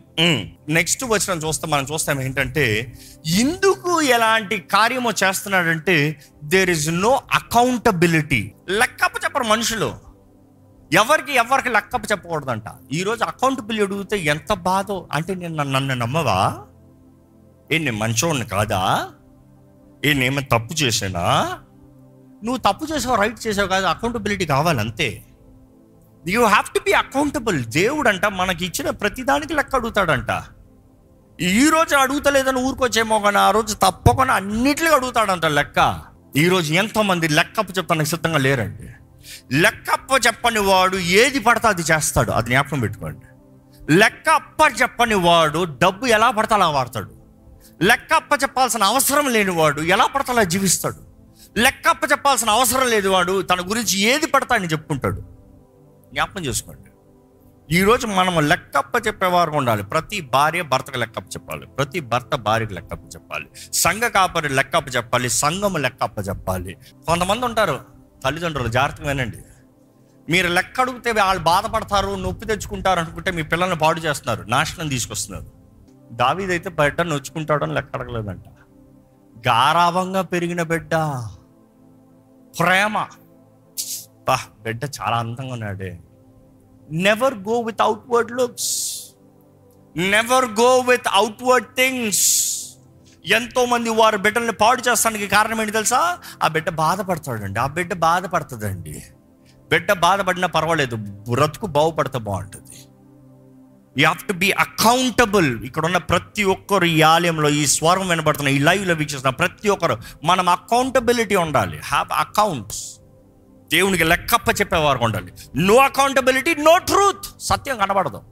నెక్స్ట్ 0.69 1.05
వచ్చిన 1.09 1.39
చూస్తాం 1.39 1.71
మనం 1.71 1.87
చూస్తాం 1.93 2.23
ఏంటంటే 2.23 2.65
ఎందుకు 3.43 4.01
ఎలాంటి 4.01 4.59
కార్యము 4.59 5.11
చేస్తున్నాడంటే 5.23 5.97
దేర్ 6.45 6.71
ఇస్ 6.71 6.89
నో 6.89 7.13
అకౌంటబిలిటీ 7.33 8.41
లెక్కప్ప 8.69 9.25
చెప్పరు 9.25 9.45
మనుషులు. 9.45 9.91
ఎవరికి 10.93 11.35
ఎవరికి 11.35 11.69
లెక్కప్ప 11.69 12.11
చెప్పకూడదంట. 12.13 12.65
ఈరోజు 12.93 13.25
అకౌంటబిలిటీ 13.25 13.85
అడిగితే 13.85 14.19
ఎంత 14.35 14.53
బాధో 14.53 14.99
అంటే 15.13 15.35
నేను 15.35 15.57
నన్ను 15.65 15.95
నమ్మవా? 15.95 16.41
ఏ 17.73 17.79
నేను 17.79 17.99
మంచోడిని 17.99 18.49
కాదా? 18.49 18.81
ఏ 20.05 20.13
నేమైనా 20.13 20.59
తప్పు 20.59 20.75
చేసానా 20.83 21.27
నువ్వు 22.45 22.57
తప్పు 22.57 22.87
చేసావు 22.95 23.15
రైట్ 23.15 23.47
చేసావు 23.47 23.69
కాదు 23.69 23.87
అకౌంటబిలిటీ 23.87 24.47
కావాలి 24.47 24.81
అంతే 24.81 25.25
you 26.29 26.45
have 26.45 26.75
to 26.75 26.81
be 26.81 26.93
accountable 26.93 27.65
దేవుడు 27.65 28.09
అంట 28.09 28.27
మనకి 28.27 28.67
ఇచ్చిన 28.67 28.91
ప్రతిదానికి 28.91 29.55
లెక్క 29.55 29.75
అడుగుతాడంట. 29.75 30.43
ఈ 31.41 31.69
రోజు 31.69 31.97
అడుగుతలేదని 31.97 32.59
ఊరుకొచ్చేమో 32.59 33.19
కానీ 33.19 33.37
ఆ 33.37 33.51
రోజు 33.51 33.75
తప్పకుండా 33.75 34.35
అన్నిటికీ 34.35 34.89
అడుగుతాడంట 34.89 35.45
లెక్క. 35.45 36.01
ఈరోజు 36.37 36.73
ఎంతోమంది 36.73 36.89
ఎంతో 36.89 37.03
మంది 37.03 37.29
లెక్కప్ప 37.29 37.79
చెప్పడానికి 37.79 38.11
సిద్ధంగా 38.11 38.39
లేరండి. 38.39 38.89
లెక్కప్ప 39.53 40.27
చెప్పని 40.27 40.59
వాడు 40.59 40.97
ఏది 40.97 41.39
పడతా 41.39 41.69
అది 41.69 41.83
చేస్తాడు 41.83 42.31
అది 42.31 42.47
జ్ఞాపకం 42.47 42.81
పెట్టుకోండి. 42.81 43.27
లెక్క 43.93 44.29
అప్ప 44.29 44.81
చెప్పని 44.83 45.15
వాడు 45.15 45.67
డబ్బు 45.83 46.07
ఎలా 46.07 46.31
పడతా 46.31 46.57
అలా 46.57 46.69
వాడతాడు. 46.69 47.11
లెక్క 47.83 48.15
అప్ప 48.15 48.43
చెప్పాల్సిన 48.43 48.83
అవసరం 48.83 49.29
లేని 49.29 49.51
వాడు 49.51 49.81
ఎలా 49.81 50.07
పడతా 50.07 50.33
అలా 50.33 50.43
జీవిస్తాడు. 50.43 51.06
లెక్కప్ప 51.59 52.11
చెప్పాల్సిన 52.11 52.51
అవసరం 52.51 52.87
లేదు 52.87 53.09
వాడు. 53.09 53.43
తన 53.43 53.71
గురించి 53.71 53.99
ఏది 53.99 54.27
పడతా 54.27 54.55
అని 54.55 54.67
చెప్పుకుంటాడు. 54.67 55.21
జ్ఞాపకం 56.13 56.45
చేసుకోండి. 56.45 56.91
ఈరోజు 57.77 58.07
మనం 58.07 58.49
లెక్కప్ప 58.49 59.07
చెప్పేవారు 59.07 59.51
ఉండాలి. 59.51 59.83
ప్రతి 59.83 60.21
భార్య 60.21 60.63
భర్తకు 60.63 60.99
లెక్కప్ప 60.99 61.27
చెప్పాలి. 61.27 61.67
ప్రతి 61.67 62.01
భర్త 62.01 62.37
భార్యకు 62.37 62.73
లెక్కప్ప 62.73 63.05
చెప్పాలి. 63.05 63.47
సంఘ 63.73 64.03
కాపరి 64.03 64.49
లెక్కప్ప 64.49 64.97
చెప్పాలి. 64.97 65.29
సంఘము 65.29 65.79
లెక్కప్ప 65.79 66.29
చెప్పాలి. 66.29 66.77
కొంతమంది 67.07 67.47
ఉంటారు 67.47 67.81
తల్లిదండ్రులు 68.25 68.69
జాగ్రత్తగా 68.69 69.09
వినండి 69.09 69.37
మీరు 70.29 70.49
లెక్క 70.49 70.81
అడిగితే 70.81 71.13
వాళ్ళు 71.13 71.43
బాధపడతారు 71.43 72.15
నొప్పి 72.15 72.47
తెచ్చుకుంటారు 72.47 73.01
అనుకుంటే 73.01 73.31
మీ 73.31 73.43
పిల్లల్ని 73.43 73.77
పాడు 73.77 74.01
చేస్తున్నారు 74.01 74.43
నాశనం 74.43 74.89
తీసుకొస్తున్నారు. 74.89 75.53
దావీదైతే 76.13 76.71
బిడ్డ 76.71 77.03
నొచ్చుకుంటాడని 77.03 77.75
లెక్క 77.75 77.97
అడగలేదంట. 77.97 78.45
గారాభంగా 79.49 80.23
పెరిగిన 80.23 80.63
బిడ్డ. 80.63 80.95
ప్రేమ. 82.59 83.07
బా 84.29 84.39
బిడ్డ 84.63 84.85
చాలా 84.85 85.17
అందంగా 85.17 85.53
ఉన్నాడే. 85.53 86.01
Never 86.91 87.35
go 87.35 87.61
with 87.61 87.83
outward 87.83 88.33
looks 88.33 89.03
never 89.97 90.45
go 90.45 90.79
with 90.79 91.09
outward 91.13 91.67
things 91.77 92.47
ఎంతో 93.27 93.65
మంది 93.67 93.91
బిడ్డల్ని 94.17 94.53
పాడు 94.53 94.83
చేస్తానికి 94.89 95.27
కారణం 95.29 95.61
ఏంటి 95.61 95.73
తెలుసా? 95.73 96.19
ఆ 96.43 96.49
బిడ్డ 96.49 96.69
బాధపడతాడండి. 96.69 97.61
ఆ 97.61 97.67
బిడ్డ 97.67 97.95
బాధపడుతుందండి. 97.95 99.03
బిడ్డ 99.71 99.93
బాధపడినా 99.93 100.49
పర్వాలేదు. 100.49 100.97
బ్రతుకు 100.97 101.67
బాగుపడితే 101.67 102.19
బాగుంటుంది. 102.19 102.66
You 103.99 104.05
have 104.05 104.29
to 104.29 104.33
be 104.33 104.53
accountable 104.53 105.65
ఇక్కడ 105.65 105.85
ఉన్న 105.85 105.97
ప్రతి 105.97 106.45
ఒక్కరు 106.45 106.85
ఈ 106.85 107.03
ఆలయంలో 107.03 107.49
ఈ 107.49 107.67
స్వరం 107.67 108.09
వినబడుతున్న 108.09 108.49
ఈ 108.49 108.59
లైవ్లో 108.59 108.95
వీక్షిస్తున్న 108.95 109.31
ప్రతి 109.31 109.69
ఒక్కరు 109.69 109.99
మనం 110.25 110.49
అకౌంటబిలిటీ 110.49 111.37
ఉండాలి. 111.37 111.79
హ్యావ్ 111.79 112.09
అకౌంట్స్ 112.13 112.95
దేవునికి 113.73 114.05
లెక్కప్ప 114.05 114.61
చెప్పేవారు 114.61 114.99
ఉండాలి. 115.05 115.33
నో 115.57 115.77
అకౌంటబిలిటీ 115.77 116.55
నో 116.55 116.79
ట్రూత్ 116.79 117.43
సత్యం 117.43 117.79
కనబడదు. 117.79 118.23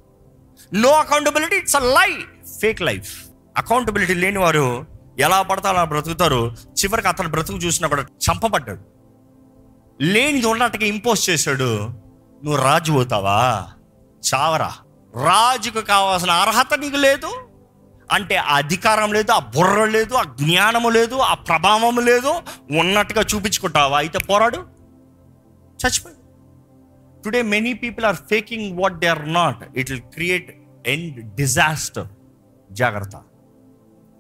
నో 0.75 0.89
అకౌంటబిలిటీ 0.89 1.57
ఇట్స్ 1.57 1.77
అ 1.77 1.79
లై 1.79 2.13
ఫేక్ 2.63 2.83
లైఫ్ 2.83 3.25
అకౌంటబిలిటీ 3.57 4.15
లేని 4.15 4.39
వారు 4.39 4.87
ఎలా 5.19 5.43
పడతారో 5.43 5.77
అలా 5.77 5.85
బ్రతుకుతారు? 5.85 6.57
చివరికి 6.85 7.09
అతను 7.09 7.29
బ్రతుకు 7.29 7.59
చూసినా 7.59 7.89
కూడా 7.89 8.03
చంపబడ్డాడు. 8.03 8.81
లేనిది 10.01 10.47
ఉన్నట్టుగా 10.47 10.85
ఇంపోజ్ 10.85 11.31
చేశాడు. 11.31 11.87
నువ్వు 12.45 12.57
రాజు 12.57 12.93
అవుతావా? 12.93 13.67
చావరా? 14.35 14.75
రాజుకు 15.17 15.81
కావాల్సిన 15.81 16.31
అర్హత 16.31 16.75
నీకు 16.75 16.97
లేదు. 16.97 17.49
అంటే 18.13 18.37
ఆ 18.37 18.57
అధికారం 18.57 19.13
లేదు 19.13 19.33
ఆ 19.33 19.39
బుర్ర 19.39 19.85
లేదు 19.85 20.15
ఆ 20.15 20.23
జ్ఞానము 20.23 20.89
లేదు 20.89 21.15
ఆ 21.15 21.35
ప్రభావము 21.35 22.01
లేదు. 22.01 22.33
ఉన్నట్టుగా 22.71 23.25
చూపించుకుంటావా? 23.35 23.99
అయితే 23.99 24.19
పోరాడు. 24.19 24.57
చచ్చిపోయి 25.81 26.15
today 27.25 27.43
many 27.43 27.73
people 27.73 28.07
are 28.07 28.17
faking 28.17 28.79
what 28.79 28.99
they 28.99 29.07
are 29.07 29.33
not 29.33 29.79
it 29.79 29.91
will 29.91 30.03
create 30.03 30.57
and 30.87 31.35
disaster 31.35 32.07
జాగ్రత్త. 32.73 33.17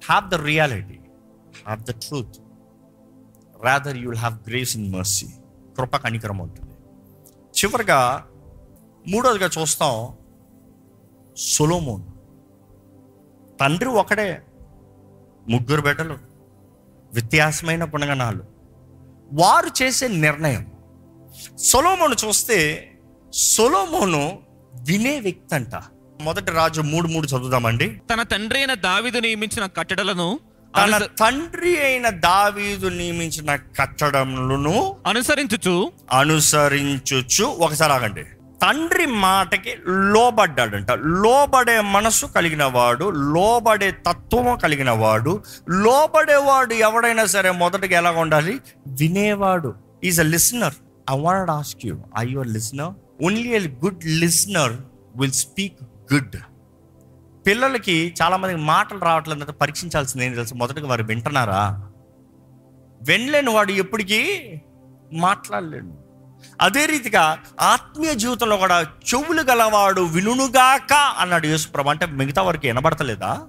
Have 0.06 0.30
the 0.30 0.34
reality 0.34 0.98
have 1.66 1.80
the 1.80 1.90
truth 1.90 2.34
rather 3.64 3.96
you 3.96 4.08
will 4.10 4.20
have 4.20 4.48
grace 4.48 4.76
in 4.76 4.92
mercy 4.92 5.26
కృప 5.76 5.96
కనికరం 5.96 6.38
ఉంటుంది 6.38 6.74
చివరిగా 7.60 8.26
మూడోదిగా 9.06 9.50
చూస్తాం. 9.60 10.16
సొలోమోన్. 11.36 12.02
తండ్రి 13.60 13.88
ఒకడే. 13.88 14.42
ముగ్గురు 15.48 15.80
బిడ్డలు. 15.80 16.18
వ్యత్యాసమైన 17.12 17.84
గుణగణాలు. 17.84 18.42
వారు 19.32 19.82
చేసే 19.82 20.08
నిర్ణయం. 20.08 20.72
సొలోమోను 21.56 22.16
చూస్తే 22.26 22.90
సొలోమోను 23.32 24.38
వినే 24.88 25.20
వ్యక్తి 25.20 25.54
అంట 25.54 25.74
మొదటి 26.20 26.52
రాజు 26.52 26.80
మూడు 26.80 27.08
మూడు 27.08 27.26
చదువుదామండి. 27.26 28.00
తన 28.12 28.22
తండ్రి 28.22 28.58
అయిన 28.58 28.74
దావిదు 28.74 29.18
నియమించిన 29.18 29.66
కట్టడలను 29.66 30.40
తన 30.76 30.98
తండ్రి 30.98 31.80
అయిన 31.80 32.08
దావీదు 32.08 32.88
నియమించిన 32.88 33.56
కట్టడములను 33.56 34.96
అనుసరించుచు 35.06 35.92
అనుసరించుచు. 36.12 37.44
ఒకసారి 37.44 37.92
ఆగండి. 37.92 38.24
తండ్రి 38.64 39.06
మాటకి 39.06 39.70
లోబడ్డాడంట. 39.86 40.90
లోబడే 40.92 41.80
మనసు 41.80 42.26
కలిగిన 42.26 42.64
వాడు 42.64 43.10
లోబడే 43.10 43.90
తత్వము 43.90 44.56
కలిగిన 44.56 44.90
వాడు 44.90 45.42
లోబడేవాడు 45.70 46.74
ఎవడైనా 46.74 47.24
సరే 47.24 47.50
మొదటగా 47.50 47.96
ఎలా 47.96 48.10
ఉండాలి? 48.10 48.60
వినేవాడు. 48.86 49.74
Is 50.04 50.20
a 50.20 50.22
listener 50.22 50.74
I 51.12 51.20
want 51.20 51.50
ask 51.50 51.86
you 51.86 51.96
I 52.18 52.26
your 52.28 52.48
listener 52.48 53.24
only 53.24 53.48
a 53.48 53.58
good 53.58 54.04
listener 54.04 54.72
will 55.16 55.32
speak 55.32 55.78
good 56.14 56.36
పిల్లలకి 57.46 58.14
చాలామందికి 58.22 58.60
మాటలు 58.60 58.98
రావట్లేదు 58.98 59.52
పరీక్షించాల్సింది 59.52 60.26
ఏం 60.26 60.32
తెలుసు? 60.32 60.54
మొదటగా 60.54 60.88
వారు 60.88 61.04
వింటున్నారా? 61.04 61.90
వినలేని 63.02 63.50
వాడు 63.50 63.72
ఎప్పటికీ 63.72 64.52
మాట్లాడలేడు. 65.12 66.03
అదే 66.60 66.86
రీతిగా 66.86 67.42
ఆత్మీయ 67.60 68.14
జీవితంలో 68.14 68.56
కూడా 68.56 68.80
చెవులు 68.82 69.42
గలవాడు 69.42 70.00
వినుగాక 70.00 70.92
అన్నాడు 70.92 71.46
యేసుప్రభు. 71.46 71.88
అంటే 71.88 72.06
మిగతా 72.06 72.42
వరకు 72.42 72.66
వినబడతలేదా? 72.66 73.40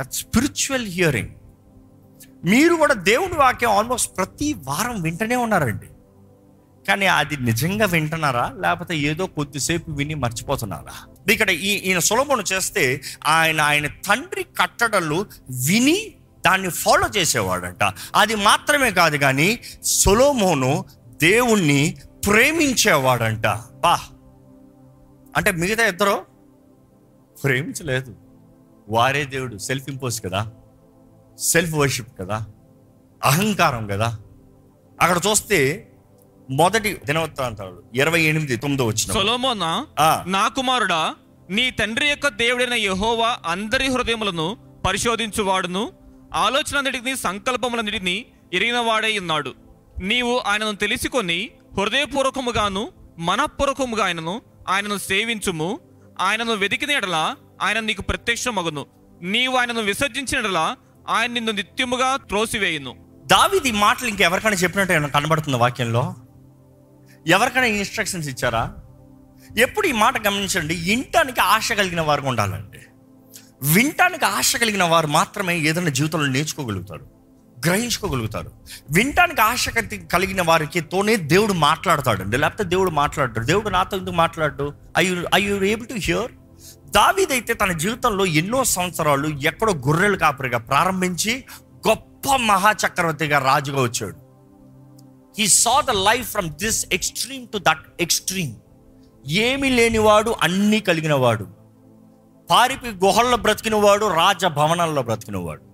దట్ 0.00 0.12
స్పిరిచువల్ 0.12 0.86
హియరింగ్ 0.86 1.28
మీరు 2.44 2.74
కూడా 2.74 2.94
దేవుడి 2.94 3.34
వాక్యం 3.34 3.70
ఆల్మోస్ట్ 3.70 4.16
ప్రతి 4.16 4.52
వారం 4.52 5.02
వింటనే 5.02 5.36
ఉన్నారండి. 5.36 5.86
కానీ 6.88 7.06
అది 7.06 7.36
నిజంగా 7.36 7.86
వింటున్నారా? 7.86 8.52
లేకపోతే 8.60 8.98
ఏదో 8.98 9.26
కొద్దిసేపు 9.26 9.90
విని 9.90 10.14
మర్చిపోతున్నారా? 10.14 11.12
ఇక్కడ 11.32 11.50
ఈ 11.50 11.68
ఈయన 11.68 11.98
సులభను 11.98 12.44
చేస్తే 12.52 13.02
ఆయన 13.26 13.60
ఆయన 13.60 13.86
తండ్రి 13.86 14.42
కట్టడలు 14.42 15.26
విని 15.66 16.14
దాన్ని 16.46 16.70
ఫాలో 16.70 17.08
చేసేవాడంట. 17.16 17.92
అది 18.14 18.34
మాత్రమే 18.34 18.90
కాదు 18.90 19.16
కానీ 19.16 19.58
సొలోమోను 19.82 20.84
దేవుణ్ణి 21.22 21.96
ప్రేమించేవాడంట. 22.26 23.46
బా. 23.74 24.00
అంటే 25.36 25.52
మిగతా 25.52 25.86
ఇద్దరు 25.86 26.26
ప్రేమించలేదు. 27.44 28.16
వారే 28.88 29.24
దేవుడు. 29.24 29.58
సెల్ఫ్ 29.58 29.88
ఇంపోజ్ 29.88 30.24
కదా. 30.24 30.52
సెల్ఫ్ 31.38 31.74
వర్షిప్ 31.74 32.18
కదా. 32.20 32.46
అహంకారం 33.24 33.86
కదా. 33.86 34.18
అక్కడ 35.00 35.20
చూస్తే 35.30 35.90
మొదటి 36.50 37.00
దినవృత్తాంతాలు 37.06 37.82
ఇరవై 37.94 38.22
ఎనిమిది 38.22 38.56
తొమ్మిదో 38.56 38.86
వచ్చిన 38.86 39.12
సొలోమోనా. 39.12 39.86
నా 40.26 40.48
కుమారుడా 40.48 41.14
నీ 41.50 41.70
తండ్రి 41.70 42.08
యొక్క 42.08 42.28
దేవుడైన 42.28 42.74
యెహోవా 42.74 43.38
అందరి 43.46 43.92
హృదయములను 43.92 44.56
పరిశోధించువాడును. 44.86 45.92
ఆలోచనన్నిటిని 46.34 47.16
సంకల్పములన్నిటిని 47.16 48.26
ఎరిగిన 48.52 48.78
వాడై 48.78 49.18
ఉన్నాడు. 49.18 49.67
నీవు 50.00 50.38
ఆయనను 50.38 50.76
తెలుసుకొని 50.76 51.50
హృదయపూర్వకముగాను 51.76 52.92
మనఃపూర్వకముగా 53.18 54.04
ఆయనను 54.04 54.42
ఆయనను 54.68 54.98
సేవించుము. 54.98 55.80
ఆయనను 56.20 56.52
వెతికిన 56.52 56.90
ఎడల 56.90 57.34
ఆయన 57.62 57.80
నీకు 57.80 58.02
ప్రత్యక్షమగును. 58.02 58.86
నీవు 59.22 59.56
ఆయనను 59.56 59.80
విసర్జించిన 59.80 60.76
ఆయన 61.08 61.32
నిన్ను 61.32 61.52
నిత్యముగా 61.52 62.16
త్రోసివేయును. 62.16 62.96
దావిది 63.26 63.72
మాటలు 63.72 64.08
ఇంకెవరికైనా 64.08 64.54
చెప్పినట్టు 64.54 64.92
ఏమైనా 64.92 65.08
కనబడుతుంది 65.08 65.58
వాక్యంలో? 65.58 66.14
ఎవరికైనా 67.26 67.66
ఇన్స్ట్రక్షన్స్ 67.66 68.28
ఇచ్చారా? 68.28 68.76
ఎప్పుడు 69.58 69.86
ఈ 69.86 69.92
మాట 69.92 70.26
గమనించండి 70.26 70.74
ఇంటానికి 70.74 71.40
ఆశ 71.40 71.72
కలిగిన 71.72 72.00
వారు 72.00 72.22
ఉండాలండి. 72.22 72.78
వినటానికి 73.74 74.24
ఆశ 74.24 74.56
కలిగిన 74.56 74.84
వారు 74.84 75.06
మాత్రమే 75.06 75.58
ఏదైనా 75.58 75.88
జీవితంలో 75.88 76.26
నేర్చుకోగలుగుతారు. 76.26 77.17
గ్రహించుకోగలుగుతారు. 77.66 78.52
వినటానికి 78.90 79.40
ఆశ 79.40 79.68
కలిగిన 80.12 80.42
వారికి 80.42 80.80
తోనే 80.80 81.16
దేవుడు 81.16 81.52
మాట్లాడతాడండి. 81.52 82.36
లేకపోతే 82.36 82.64
దేవుడు 82.64 82.90
మాట్లాడతాడు 82.90 83.46
దేవుడు 83.46 83.68
నాతో 83.68 83.96
ఎందుకు 83.96 84.14
మాట్లాడు 84.14 84.72
I 84.98 85.16
I 85.34 85.42
you 85.42 85.64
able 85.64 85.88
to 85.88 85.94
hear 85.94 86.32
దావీదైతే 86.90 87.54
తన 87.54 87.72
జీవితంలో 87.72 88.26
ఎన్నో 88.26 88.64
సంవత్సరాలు 88.64 89.28
ఎక్కడో 89.28 89.72
గొర్రెలు 89.72 90.16
కాపరిగా 90.16 90.58
ప్రారంభించి 90.58 91.44
గొప్ప 91.88 92.36
మహాచక్రవర్తిగా 92.36 93.38
రాజుగా 93.38 93.82
వచ్చాడు. 93.82 94.16
He 95.38 95.46
saw 95.46 95.80
the 95.80 95.90
life 95.90 96.30
from 96.30 96.48
this 96.48 96.86
extreme 96.92 97.46
to 97.48 97.58
that 97.58 97.86
extreme 98.00 98.54
ఏమీ 99.28 99.68
లేనివాడు 99.68 100.34
అన్నీ 100.42 100.80
కలిగినవాడు. 100.80 101.46
పారిపి 102.50 102.88
గుహల్లో 102.88 103.36
బ్రతికినవాడు 103.36 104.06
రాజభవనాల్లో 104.14 105.02
బ్రతికినవాడు. 105.02 105.67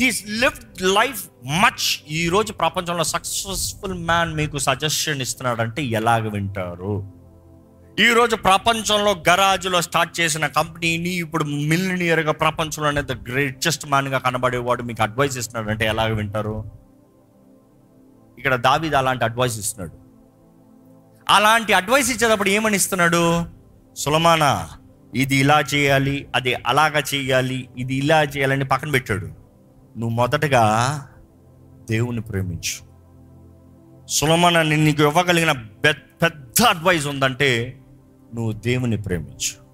హీస్ 0.00 0.20
లివ్డ్ 0.42 0.80
లైఫ్ 0.98 1.20
మచ్ 1.64 1.84
ఈ 2.20 2.22
రోజు 2.34 2.52
ప్రపంచంలో 2.52 3.04
సక్సెస్ఫుల్ 3.14 3.98
మ్యాన్ 4.08 4.30
మీకు 4.38 4.58
సజెషన్ 4.68 5.20
ఇస్తున్నాడంటే 5.24 5.82
ఎలాగ 5.98 6.22
వింటారు? 6.36 6.94
ఈ 8.04 8.06
రోజు 8.18 8.36
ప్రపంచంలో 8.46 9.10
గరాజులో 9.28 9.80
స్టార్ట్ 9.86 10.12
చేసిన 10.20 10.44
కంపెనీని 10.56 11.12
ఇప్పుడు 11.24 11.44
మిలినియర్గా 11.70 12.32
ప్రపంచంలోనే 12.40 13.02
ద 13.10 13.14
గ్రేటెస్ట్ 13.28 13.84
మ్యాన్గా 13.92 14.18
కనబడేవాడు 14.24 14.82
మీకు 14.88 15.02
అడ్వైస్ 15.06 15.36
ఇస్తున్నాడంటే 15.42 15.84
ఎలాగ 15.92 16.10
వింటారు? 16.20 16.56
ఇక్కడ 18.38 18.54
దావీద్ 18.66 18.96
అలాంటి 19.02 19.24
అడ్వైస్ 19.28 19.58
ఇస్తున్నాడు. 19.62 19.96
అలాంటి 21.36 21.72
అడ్వైస్ 21.80 22.10
ఇచ్చేటప్పుడు 22.14 22.52
ఏమని 22.56 22.76
ఇస్తున్నాడు? 22.82 23.22
సులమానా 23.96 24.52
ఇది 25.22 25.36
ఇలా 25.44 25.60
చేయాలి 25.74 26.16
అది 26.36 26.52
అలాగా 26.72 27.00
చేయాలి 27.14 27.58
ఇది 27.78 27.94
ఇలా 28.02 28.20
చేయాలని 28.34 28.64
పక్కన 28.72 28.90
పెట్టాడు. 28.96 29.28
నువ్వు 29.96 30.16
మొదటగా 30.16 30.98
దేవుని 31.90 32.20
ప్రేమించు. 32.20 32.94
సులమన 34.06 34.62
నీకు 34.62 35.02
ఇవ్వగలిగిన 35.02 35.52
పెద్ద 35.52 36.28
పెద్ద 36.28 37.06
ఉందంటే 37.06 37.80
నువ్వు 38.34 38.52
దేవుని 38.52 39.02
ప్రేమించు. 39.02 39.64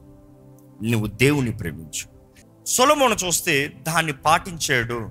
నువ్వు 0.85 1.07
దేవుని 1.07 1.51
ప్రేమించు. 1.51 2.09
సులమను 2.67 3.27
చూస్తే 3.27 3.73
దాన్ని 3.83 4.13
పాటించాడు 4.13 5.11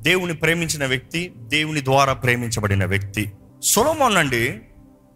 దేవుని 0.00 0.34
ప్రేమించిన 0.34 0.86
వ్యక్తి 0.86 1.34
దేవుని 1.38 1.84
ద్వారా 1.84 2.12
ప్రేమించబడిన 2.12 2.84
వ్యక్తి. 2.84 3.32
సొలమోన్ 3.62 4.16
అండి 4.16 4.60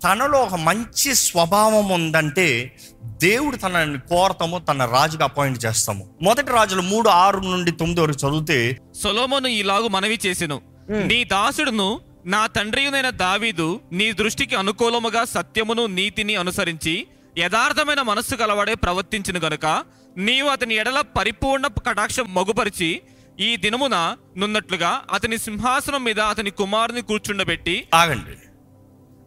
తనలో 0.04 0.38
ఒక 0.38 0.54
మంచి 0.54 1.14
స్వభావం 1.14 1.88
ఉందంటే 1.88 2.76
దేవుడు 3.04 3.56
తనని 3.56 3.98
కోరతాము 4.00 4.58
తన 4.58 4.84
రాజుగా 4.84 5.24
అపాయింట్ 5.24 5.64
చేస్తాము. 5.64 6.10
మొదటి 6.22 6.52
రాజులు 6.52 6.82
మూడు 6.82 7.08
ఆరు 7.08 7.40
నుండి 7.40 7.70
తొమ్మిది 7.70 8.00
వరకు 8.00 8.26
చదివితే 8.26 8.78
సొలోమోను 9.02 9.48
ఈలాగు 9.48 9.88
మనవి 9.88 10.20
చేసెను. 10.26 10.60
నీ 10.90 11.24
దాసుడును 11.24 12.00
నా 12.26 12.46
తండ్రియునైన 12.46 13.10
దావీదు 13.10 13.80
నీ 13.92 14.12
దృష్టికి 14.12 14.56
అనుకూలముగా 14.56 15.24
సత్యమును 15.24 15.86
నీతిని 15.86 16.36
అనుసరించి 16.36 17.06
యథార్థమైన 17.38 18.02
మనస్సు 18.02 18.34
కలవాడే 18.34 18.74
ప్రవర్తించిన 18.74 19.38
గనుక 19.38 19.84
నీవు 20.16 20.48
అతని 20.48 20.74
ఎడల 20.74 21.00
పరిపూర్ణ 21.00 21.66
కటాక్షం 21.66 22.34
మగుపరిచి 22.34 23.00
ఈ 23.40 23.56
దినమున 23.56 24.16
నున్నట్లుగా 24.36 25.00
అతని 25.12 25.38
సింహాసనం 25.38 26.04
మీద 26.04 26.20
అతని 26.20 26.50
కుమారుని 26.50 27.02
కూర్చుండబెట్టి 27.02 27.88
ఆగండి. 27.94 28.51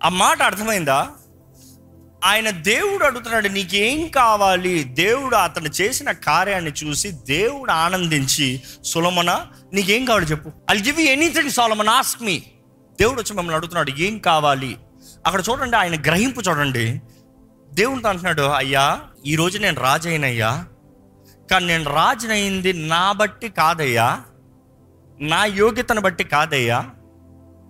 ఆ 0.04 0.10
మాట 0.10 0.42
అర్థమైందా? 0.42 1.10
ఆయన 2.26 2.50
దేవుడు 2.50 3.06
అడుగుతున్నాడు 3.06 3.48
నీకేం 3.48 4.08
కావాలి? 4.08 4.84
దేవుడు 4.84 5.36
అతను 5.36 5.68
చేసిన 5.68 6.12
కార్యాన్ని 6.12 6.72
చూసి 6.72 7.12
దేవుడు 7.12 7.72
ఆనందించి 7.72 8.62
సులమన 8.84 9.46
నీకేం 9.74 10.06
కావాలి 10.06 10.26
చెప్పు. 10.26 10.52
I 10.72 10.78
give 10.78 11.02
you 11.02 11.08
anything 11.08 11.50
Solomon 11.50 11.88
ask 11.88 12.22
me 12.22 12.44
దేవుడు 13.00 13.20
వచ్చి 13.20 13.36
మిమ్మల్ని 13.36 13.56
అడుగుతున్నాడు 13.56 13.92
ఏం 13.92 14.18
కావాలి? 14.18 14.78
అక్కడ 15.26 15.44
చూడండి 15.50 15.78
ఆయన 15.78 16.02
గ్రహింపు 16.02 16.42
చూడండి. 16.42 17.02
దేవుడితో 17.74 18.10
అంటున్నాడు 18.10 18.42
అయ్యా 18.42 19.02
ఈ 19.26 19.36
రోజు 19.36 19.58
నేను 19.58 19.82
రాజైనయ్యా. 19.82 20.66
కానీ 21.52 21.66
నేను 21.66 21.94
రాజునైంది 21.94 22.74
నా 22.74 23.12
బట్టి 23.12 23.50
కాదయ్యా. 23.50 24.22
నా 25.22 25.46
యోగ్యతను 25.46 26.02
బట్టి 26.02 26.24
కాదయ్యా. 26.24 26.86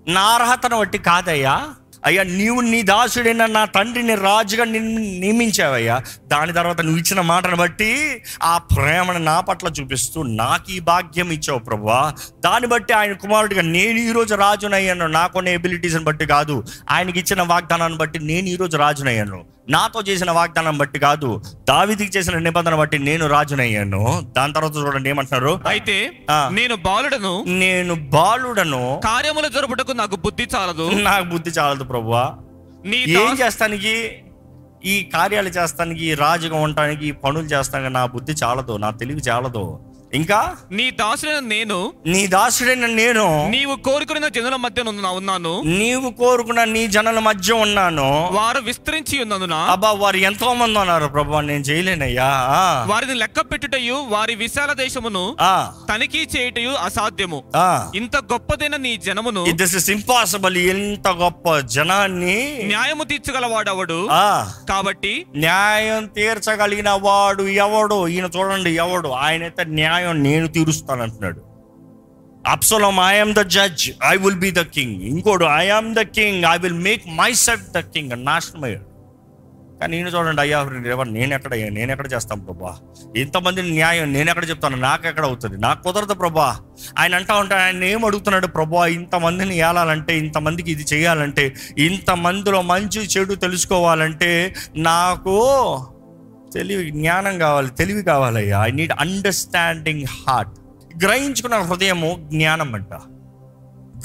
నా 0.07 0.21
అర్హతను 0.21 0.79
బట్టి 0.79 0.97
కాదయ్యా. 0.97 1.75
అయ్యా 2.05 2.23
నీవు 2.23 2.61
నీ 2.61 2.81
దాసుడైన 2.81 3.45
నా 3.45 3.65
తండ్రిని 3.65 4.15
రాజుగా 4.15 4.65
నిన్ను 4.65 5.19
నియమించావయ్యా. 5.19 6.01
దాని 6.27 6.53
తర్వాత 6.53 6.81
నువ్వు 6.81 6.99
ఇచ్చిన 6.99 7.21
మాటను 7.21 7.55
బట్టి 7.55 8.21
ఆ 8.43 8.57
ప్రేమను 8.57 9.19
నా 9.19 9.39
పట్ల 9.39 9.67
చూపిస్తూ 9.67 10.23
నాకు 10.23 10.71
ఈ 10.71 10.79
భాగ్యం 10.79 11.31
ఇచ్చావు 11.31 11.59
ప్రభువా. 11.59 12.13
దాన్ని 12.45 12.69
బట్టి 12.69 12.93
ఆయన 12.93 13.11
కుమారుడిగా 13.11 13.61
నేను 13.61 13.97
ఈరోజు 13.97 14.35
రాజునయ్యాను. 14.35 15.07
నాకున్న 15.07 15.49
ఎబిలిటీస్ని 15.49 16.03
బట్టి 16.03 16.25
కాదు. 16.25 16.63
ఆయనకి 16.89 17.19
ఇచ్చిన 17.19 17.41
వాగ్దానాన్ని 17.41 17.97
బట్టి 17.97 18.19
నేను 18.19 18.47
ఈరోజు 18.47 18.77
రాజునయ్యాను. 18.77 19.55
నాతో 19.69 20.01
చేసిన 20.01 20.31
వాగ్దానం 20.31 20.77
బట్టి 20.77 20.99
కాదు. 20.99 21.41
దావిదికి 21.69 22.17
చేసిన 22.17 22.37
నిబంధన 22.37 22.75
బట్టి 22.75 22.99
నేను 22.99 23.27
రాజునయ్యాను. 23.27 24.25
దాని 24.37 24.53
తర్వాత 24.53 24.75
చూడండి 24.75 25.09
ఏమంటున్నారు? 25.09 25.59
అయితే. 25.67 26.11
నేను 26.51 26.75
బాలుడను 26.75 27.45
నేను 27.47 27.95
బాలుడను 27.95 29.01
కార్యములు 29.03 29.47
జరుపుటకు 29.47 29.91
నాకు 29.91 30.15
బుద్ధి 30.15 30.47
చాలదు. 30.55 30.89
నాకు 30.89 31.25
బుద్ధి 31.25 31.49
చాలదు 31.49 31.83
ప్రభువా. 31.95 32.23
నీ 32.85 32.97
ఏం 32.97 33.37
చేస్తానికి? 33.39 33.93
ఈ 34.85 34.95
కార్యాలు 35.13 35.49
చేస్తానికి 35.49 36.13
రాజుగా 36.13 36.57
ఉండటానికి 36.57 37.07
ఈ 37.07 37.11
పనులు 37.11 37.45
చేస్తానికి 37.45 37.93
నా 37.93 38.05
బుద్ధి 38.05 38.33
చాలదు 38.43 38.77
నా 38.77 38.89
తెలివి 38.91 39.21
చాలదు. 39.29 39.63
ఇంకా? 40.13 40.55
నీ 40.71 40.91
దాసుడైన 40.91 41.39
నేను 41.39 41.93
నీ 42.05 42.27
దాసుడైన 42.27 42.85
నేను 42.85 43.49
నీవు 43.49 43.75
కోరుకున్న 43.75 44.27
జనుల 44.27 44.55
మధ్య 44.55 44.83
నున్న- 44.83 45.07
ఉన్నాను. 45.07 45.61
నీవు 45.65 46.09
కోరుకున్న 46.09 46.63
నీ 46.63 46.87
జనుల 46.87 47.19
మధ్య 47.19 47.53
ఉన్నాను. 47.53 48.29
వారు 48.31 48.59
విస్తరించి 48.59 49.21
ఉన్నందున 49.21 49.53
అబ్బా 49.53 49.91
వారు 49.91 50.17
ఎంతో 50.17 50.53
మంది 50.53 50.79
ఉన్నారు 50.79 51.05
ప్రభు 51.07 51.37
నేను 51.37 51.63
చేయలేనయ్యా. 51.63 52.25
వారిని 52.87 53.13
లెక్క 53.13 53.39
పెట్టుటయు 53.39 53.93
వారి 54.07 54.35
విశాల 54.35 54.73
దేశమును 54.73 55.35
తనిఖీ 55.89 56.27
చేయుటయు 56.37 56.69
అసాధ్యము. 56.69 57.43
ఇంత 57.95 58.17
గొప్పదైన 58.17 58.75
నీ 58.75 58.97
జనమును 58.97 59.51
దిస్ 59.51 59.75
ఇస్ 59.75 59.89
ఇంపాసిబుల్ 59.89 60.57
ఎంత 60.57 61.07
గొప్ప 61.07 61.57
జనాన్ని 61.57 62.59
న్యాయము 62.63 63.03
తీర్చగలవాడవడు? 63.03 64.07
ఆ. 64.11 64.51
కాబట్టి 64.69 65.25
న్యాయం 65.35 66.05
తీర్చగలిగిన 66.05 66.89
వాడు 66.89 67.43
ఎవడు? 67.43 68.07
ఈయన 68.07 68.29
చూడండి 68.37 68.71
ఎవడు? 68.71 69.09
ఆయనైతే 69.09 69.63
న్యాయం 69.63 69.94
న్యాయం 69.95 70.23
నేను 70.23 70.47
తీరుస్తాను 70.47 71.01
అంటున్నాడు 71.01 71.41
Absalom 72.49 72.95
I'm 72.99 73.33
the 73.33 73.41
judge 73.55 73.85
I 74.11 74.15
will 74.15 74.39
be 74.39 74.51
the 74.51 74.59
king 74.59 74.97
ఇంకోడు 75.01 75.45
I'm 75.45 75.95
the 75.95 75.99
king 75.99 76.43
I 76.45 76.57
will 76.57 76.81
make 76.81 77.03
myself 77.33 77.69
the 77.71 77.79
king 77.79 78.25
నాశనమయ్యాడు. 78.25 78.85
కానీ 79.79 79.97
నేను 79.97 80.09
చూడండి 80.09 80.41
అయ్యా 80.41 80.59
ఎవరు 80.91 81.09
నేను 81.09 81.33
ఎక్కడ 81.33 81.53
నేను 81.53 81.91
ఎక్కడ 81.91 82.13
చేస్తాను 82.13 82.45
ప్రభా? 82.45 82.77
ఇంతమంది 83.15 83.61
న్యాయం 83.61 84.13
నేను 84.13 84.29
ఎక్కడ 84.29 84.49
చెప్తాను? 84.49 84.77
నాకు 84.77 85.07
ఎక్కడ 85.07 85.25
అవుతుంది? 85.25 85.57
నాకు 85.57 85.83
కుదరదు 85.83 86.13
ప్రభా. 86.13 86.59
ఆయన 86.99 87.15
అంటా 87.15 87.35
ఉంటాడు 87.35 87.61
ఆయన 87.61 87.83
ఏం 87.83 88.05
అడుగుతున్నాడు 88.05 88.47
ప్రభా? 88.47 88.87
ఇంతమందిని 88.87 89.57
ఏలాలంటే 89.57 90.17
ఇంతమందికి 90.17 90.71
ఇది 90.71 90.85
చేయాలంటే 90.93 91.55
ఇంతమందిలో 91.77 92.61
మంచి 92.61 93.01
చెడు 93.05 93.35
తెలుసుకోవాలంటే 93.35 94.55
నాకు 94.77 95.35
తెలివి 96.55 96.91
జ్ఞానం 96.91 97.39
కావాలి 97.39 97.69
తెలివి 97.69 98.03
కావాలయ్యా. 98.03 98.65
ఐ 98.65 98.71
నీడ్ 98.71 98.93
అండర్స్టాండింగ్ 98.99 100.05
హార్ట్ 100.05 100.51
గ్రహించుకున్న 101.05 101.55
హృదయము 101.55 102.29
జ్ఞానం 102.33 102.75
అంట. 102.75 102.93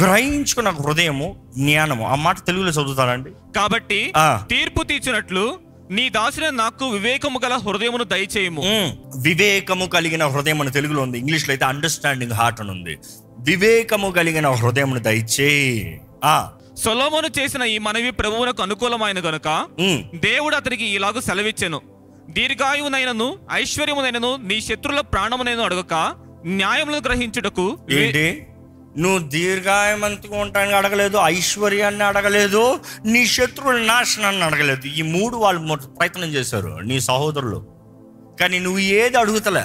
గ్రహించుకున్న 0.02 0.68
హృదయము 0.68 1.50
జ్ఞానము. 1.58 2.06
ఆ 2.06 2.14
మాట 2.14 2.46
తెలుగులో 2.46 2.70
చదువుతానండి 2.70 3.30
కాబట్టి. 3.56 4.12
తీర్పు 4.50 4.82
తీర్చినట్లు 4.82 5.58
నీ 5.90 6.08
దాసిన 6.08 6.50
నాకు 6.50 6.88
వివేకము 6.88 7.40
గల 7.44 7.52
హృదయమును 7.52 8.04
దయచేయము. 8.04 8.62
వివేకము 9.22 9.86
కలిగిన 9.86 10.26
హృదయం 10.26 10.60
అని 10.60 10.70
తెలుగులో 10.70 11.02
ఉంది. 11.02 11.18
ఇంగ్లీష్లో 11.18 11.52
అయితే 11.52 11.64
అండర్స్టాండింగ్ 11.64 12.32
హార్ట్ 12.32 12.60
అని 12.60 12.70
ఉంది. 12.70 12.98
వివేకము 13.38 14.10
కలిగిన 14.10 14.48
హృదయమును 14.48 15.00
దయచే. 15.00 16.00
ఆ. 16.24 16.50
సొలోమోను 16.76 17.40
చేసిన 17.40 17.62
ఈ 17.62 17.78
మనవి 17.78 18.10
ప్రభువునకు 18.10 18.62
అనుకూలమైన 18.62 19.18
గనుక. 19.18 19.66
దేవుడు 20.14 20.56
అతనికి 20.56 20.84
ఇలాగ 20.84 21.20
సెలవిచ్చెను. 21.20 21.80
దీర్ఘాయువునైనను 22.30 23.38
ఐశ్వర్యమునైనను 23.52 24.36
నీ 24.36 24.60
శత్రుల 24.60 25.00
ప్రాణమునైనా 25.00 25.62
అడగక 25.62 26.14
న్యాయములను 26.46 27.00
గ్రహించుటకు 27.00 27.78
ఏంటి? 27.90 28.46
నువ్వు 28.98 29.28
దీర్ఘాయమంతుగా 29.28 30.40
ఉంటానని 30.40 30.74
అడగలేదు 30.74 31.18
ఐశ్వర్యాన్ని 31.24 32.04
అడగలేదు 32.04 32.80
నీ 33.06 33.26
శత్రువుల 33.26 33.78
నాశనాన్ని 33.80 34.42
అడగలేదు. 34.42 34.86
ఈ 34.86 35.02
మూడు 35.02 35.36
వాళ్ళు 35.36 35.76
ప్రయత్నం 35.76 36.28
చేశారు 36.28 36.78
నీ 36.82 37.00
సహోదరులు. 37.00 37.66
కానీ 38.40 38.58
నువ్వు 38.58 38.78
ఏది 38.78 39.18
అడుగుతలే? 39.18 39.64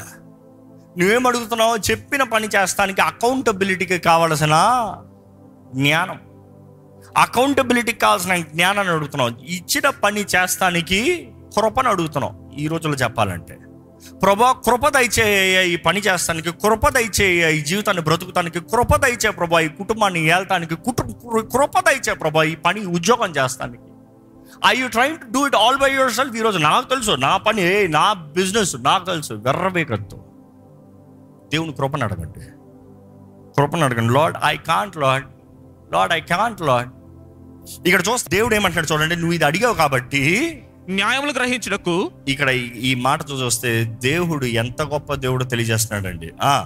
నువ్వేం 0.97 1.28
అడుగుతున్నావో 1.28 1.78
చెప్పిన 1.78 2.23
పని 2.23 2.47
చేస్తానికి 2.47 3.01
అకౌంటబిలిటీకి 3.01 3.97
కావలసిన 3.97 4.56
జ్ఞానం. 5.75 6.19
అకౌంటబిలిటీకి 7.17 7.99
కావాల్సిన 7.99 8.36
జ్ఞానాన్ని 8.36 8.93
అడుగుతున్నావు. 8.93 9.32
ఇచ్చిన 9.47 9.89
పని 9.89 10.25
చేస్తానికి 10.36 11.30
కృపను 11.56 11.89
అడుగుతున్నావు. 11.89 12.44
ఈ 12.57 12.67
రోజుల్లో 12.67 12.97
చెప్పాలంటే. 12.97 13.55
ప్రభా 14.21 14.51
కృప 14.65 14.87
దయచేయ 14.87 15.67
ఈ 15.73 15.75
పని 15.75 15.99
చేస్తానికి 15.99 16.51
కృప 16.51 16.89
దయచేయ 16.89 17.57
ఈ 17.57 17.61
జీవితాన్ని 17.61 18.03
బ్రతుకుతానికి 18.03 18.59
కృప 18.59 18.95
దయచే 18.95 19.29
ప్రభా 19.29 19.59
ఈ 19.59 19.67
కుటుంబాన్ని 19.67 20.21
ఏళ్తానికి 20.25 20.75
కుటుంబ 20.75 21.11
కృప 21.55 21.79
దయచే 21.79 22.13
ప్రభా 22.13 22.43
ఈ 22.43 22.55
పని 22.55 22.85
ఉద్యోగం 22.85 23.31
చేస్తానికి. 23.31 23.89
I 24.65 24.73
you 24.81 24.87
try 24.87 25.07
to 25.15 25.25
do 25.31 25.47
it 25.47 25.55
all 25.55 25.77
by 25.77 25.91
yourself 26.11 26.35
ఈరోజు 26.35 26.57
నాకు 26.57 26.89
తెలుసు 26.89 27.11
నా 27.11 27.37
పని 27.37 27.87
నా 27.87 28.13
బిజినెస్ 28.13 28.75
నాకు 28.79 29.05
తెలుసు 29.05 29.33
వెర్రవేగద్దు 29.33 30.17
దేవుని 31.53 31.73
కృపను 31.73 32.03
అడగండి. 32.03 32.45
కృపను 33.57 33.85
అడగండి. 33.85 34.13
Lord 34.13 34.37
I 34.45 34.57
can't 34.57 34.97
lord 34.97 35.27
lord 35.93 36.13
I 36.13 36.19
can't 36.19 36.61
lord 36.61 36.91
ఇక్కడ 37.87 38.01
చూస్తే 38.09 38.29
దేవుడు 38.37 38.55
ఏమంటాడు 38.55 38.93
చూడండి 38.93 39.15
నువ్వు 39.15 39.33
ఇది 39.33 39.45
అడిగావు 39.45 39.73
కాబట్టి 39.73 40.23
న్యాయములు 40.89 41.31
గ్రహించుటకు 41.31 42.11
ఇక్కడ 42.27 42.49
ఈ- 42.49 42.95
మాట 42.95 43.19
చూస్తే 43.31 43.83
దేవుడు 43.83 44.45
ఎంత 44.45 44.81
గొప్ప 44.81 45.13
దేవుడు 45.13 45.43
తెలియజేస్తున్నాడండి. 45.43 46.31
ఆ. 46.41 46.65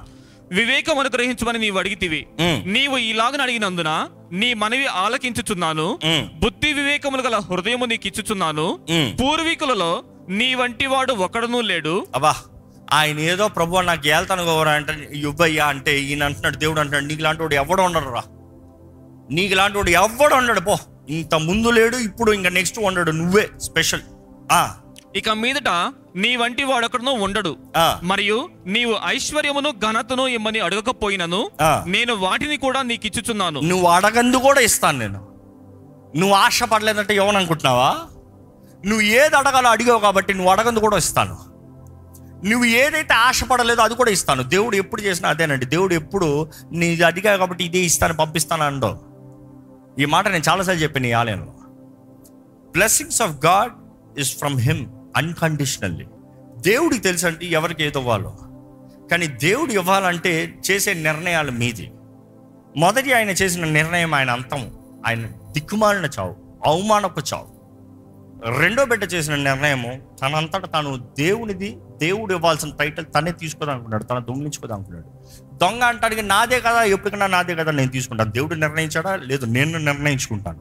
వివేకమును 0.52 1.10
గ్రహించమని 1.16 1.60
నీవు 1.60 1.78
అడిగితివి. 1.78 2.26
నీవు 2.66 2.98
ఇలాగని 2.98 3.44
అడిగినందున 3.44 4.08
నీ 4.32 4.54
మనవి 4.54 4.88
ఆలకించుచున్నాను. 4.88 6.00
బుద్ధి 6.40 6.74
వివేకములు 6.74 7.22
గల 7.22 7.36
హృదయము 7.36 7.86
నీకు 7.86 8.08
ఇచ్చుచున్నాను. 8.08 8.80
పూర్వీకులలో 9.22 10.04
నీ 10.30 10.56
వంటి 10.56 10.86
వాడు 10.86 11.14
ఒకడునూ 11.14 11.62
లేడు. 11.62 12.08
అబ్బా 12.16 12.36
ఆయన 12.94 13.20
ఏదో 13.20 13.48
ప్రభు 13.48 13.78
నాకు 13.78 14.08
ఏళ్తాను 14.08 14.44
గౌరా 14.44 14.72
అంటే 14.72 15.10
ఇవ్వయ్యా 15.16 15.66
అంటే 15.66 16.00
ఈయన 16.00 16.24
అంటున్నాడు 16.24 16.56
దేవుడు 16.56 16.80
అంటున్నాడు 16.80 17.06
నీకు 17.06 17.22
లాంటి 17.22 17.42
వాడు 17.42 17.56
ఎవడు 17.56 17.82
ఉండడు 17.82 18.10
రా. 18.10 18.24
నీకు 19.32 19.56
లాంటి 19.56 19.78
వాడు 19.78 19.90
ఎవడు 19.90 20.36
ఉండడు 20.36 20.60
పో. 20.60 20.78
ఇంత 21.10 21.36
ముందు 21.36 21.70
లేడు 21.70 21.98
ఇప్పుడు 21.98 22.32
ఇంకా 22.32 22.50
నెక్స్ట్ 22.50 22.80
ఉండడు 22.80 23.12
నువ్వే 23.12 23.50
స్పెషల్ 23.60 24.02
ఆ. 24.52 24.62
ఇక 25.16 25.30
మీదట 25.30 25.70
నీ 26.16 26.36
వంటి 26.36 26.64
వాడొకడును 26.64 27.12
ఉండడు. 27.12 27.52
మరియు 28.04 28.50
నీవు 28.66 28.96
ఐశ్వర్యమును 29.06 29.70
ఘనతను 29.82 30.28
ఇమ్మని 30.28 30.60
అడగకపోయినను. 30.60 31.52
నేను 31.88 32.14
వాటిని 32.16 32.58
కూడా 32.58 32.82
నీకు 32.82 33.08
ఇచ్చుచున్నాను 33.08 33.60
నువ్వు 33.62 33.88
అడగందు 33.88 34.38
కూడా 34.38 34.62
ఇస్తాను 34.62 35.00
నేను. 35.00 35.20
నువ్వు 36.16 36.36
ఆశపడలేదంటే 36.36 37.16
ఎవరు 37.16 37.38
అనుకుంటున్నావా 37.38 37.90
నువ్వు 38.86 39.02
ఏది 39.14 39.36
అడగాలో 39.36 39.70
అడిగావు 39.70 40.00
కాబట్టి 40.00 40.34
నువ్వు 40.34 40.52
అడగందు 40.52 40.80
కూడా 40.80 40.98
ఇస్తాను. 40.98 41.36
నువ్వు 42.46 42.66
ఏదైతే 42.66 43.14
ఆశపడలేదో 43.14 43.82
అది 43.82 43.96
కూడా 43.96 44.12
ఇస్తాను. 44.12 44.44
దేవుడు 44.44 44.76
ఎప్పుడు 44.76 45.02
చేసినా 45.02 45.30
అదేనండి. 45.30 45.66
దేవుడు 45.66 45.94
ఎప్పుడు 45.94 46.28
నీ 46.72 47.02
అడిగా 47.02 47.38
కాబట్టి 47.38 47.64
ఇదే 47.66 47.80
ఇస్తాను 47.80 48.14
పంపిస్తాను 48.14 48.64
అండో 48.64 48.92
ఈ 50.00 50.06
మాట 50.06 50.28
నేను 50.28 50.44
చాలాసార్లు 50.50 50.84
చెప్పాను 50.84 51.08
ఈ 51.08 51.12
ఆలయంలో. 51.12 51.54
Blessings 52.72 53.22
of 53.22 53.46
God 53.46 53.72
is 54.20 54.38
from 54.38 54.60
him 54.60 54.88
unconditionally 55.16 56.06
దేవుడికి 56.58 57.02
తెలుసు 57.02 57.28
అంటే 57.28 57.46
ఎవరికి 57.46 57.84
ఏది 57.84 58.00
ఇవ్వాలో. 58.00 58.38
కానీ 59.12 59.28
దేవుడు 59.28 59.72
ఇవ్వాలంటే 59.72 60.60
చేసే 60.72 60.94
నిర్ణయాలు 60.94 61.52
మీది. 61.52 61.92
మొదటి 62.78 63.14
ఆయన 63.14 63.30
చేసిన 63.30 63.66
నిర్ణయం 63.66 64.14
ఆయన 64.14 64.30
అంతం. 64.30 64.72
ఆయన 65.08 65.26
దిక్కుమాలిన 65.52 66.10
చావు 66.20 66.36
అవమానపు 66.66 67.20
చావు. 67.20 67.59
రెండో 68.46 68.86
బిడ్డ 68.86 69.14
చేసిన 69.14 69.36
నిర్ణయము 69.36 70.02
తనంతట 70.22 70.66
తాను 70.66 70.98
దేవునిది 70.98 71.78
దేవుడు 71.98 72.34
ఇవ్వాల్సిన 72.34 72.72
టైటిల్ 72.80 73.06
తనే 73.16 73.32
తీసుకోదాం 73.32 73.74
అనుకున్నాడు 73.74 74.04
తన 74.04 74.20
దొంగిలించుకోదాం 74.20 74.78
అనుకున్నాడు 74.78 75.08
దొంగ 75.56 75.84
అంటాడికి 75.84 76.22
నాదే 76.22 76.60
కదా 76.62 76.84
ఎప్పటికైనా 76.84 77.28
నాదే 77.28 77.56
కదా 77.56 77.72
నేను 77.72 77.92
తీసుకుంటాను. 77.92 78.32
దేవుడు 78.32 78.56
నిర్ణయించాడా? 78.56 79.16
లేదు 79.16 79.46
నేను 79.46 79.78
నిర్ణయించుకుంటాను. 79.78 80.60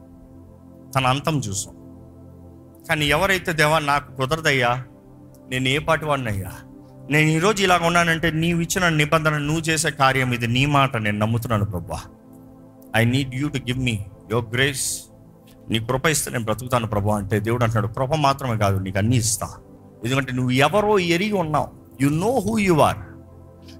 తన 0.91 1.07
అంతం 1.07 1.39
చూసాం. 1.39 1.73
కానీ 2.89 3.05
ఎవరైతే 3.05 3.53
దేవా 3.53 3.79
నాకు 3.79 4.15
కుదరదయ్యా 4.15 4.83
నేను 5.49 5.69
ఏ 5.69 5.77
పాటి 5.77 6.05
వాడినయ్యా 6.05 6.51
నేను 7.11 7.29
ఈరోజు 7.29 7.63
ఇలాగ 7.63 7.85
ఉన్నానంటే 7.85 8.31
నీవు 8.31 8.61
ఇచ్చిన 8.61 8.89
నిబంధన 8.89 9.37
నువ్వు 9.37 9.61
చేసే 9.61 9.91
కార్యం 9.91 10.33
ఇది 10.33 10.47
నీ 10.47 10.65
మాట 10.65 10.97
నేను 10.97 11.17
నమ్ముతున్నాను 11.17 11.65
ప్రభా. 11.65 12.01
I 12.95 13.05
need 13.05 13.35
you 13.35 13.49
to 13.49 13.57
give 13.57 13.79
me 13.79 14.05
your 14.31 14.45
grace 14.53 15.08
నీ 15.69 15.79
కృప 15.79 16.05
ఇస్తే 16.05 16.31
నేను 16.31 16.43
బ్రతుకుతాను 16.43 16.87
ప్రభు 16.87 17.09
అంటే 17.09 17.39
దేవుడు 17.39 17.63
అంటున్నాడు 17.63 17.93
కృప 17.93 18.13
మాత్రమే 18.13 18.57
కాదు 18.57 18.79
నీకు 18.79 18.97
అన్నీ 18.97 19.17
ఇస్తా. 19.17 19.47
ఎందుకంటే 20.03 20.31
నువ్వు 20.31 20.51
ఎవరో 20.51 20.99
ఎరిగి 20.99 21.31
ఉన్నావు. 21.31 21.67
You 22.01 22.09
know 22.09 22.39
who 22.39 22.57
you 22.57 22.73
are 22.73 22.97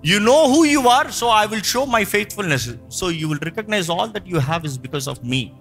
you 0.05 0.19
know 0.19 0.45
who 0.47 0.65
you 0.65 0.79
are 0.79 1.11
so 1.11 1.27
I 1.27 1.45
will 1.45 1.61
show 1.61 1.85
my 1.85 2.05
faithfulness 2.05 2.69
so 2.89 3.11
you 3.11 3.27
will 3.29 3.39
recognise 3.39 3.91
all 3.91 4.11
that 4.11 4.27
you 4.27 4.39
have 4.39 4.65
is 4.65 4.79
because 4.79 5.09
of 5.09 5.19
me 5.23 5.51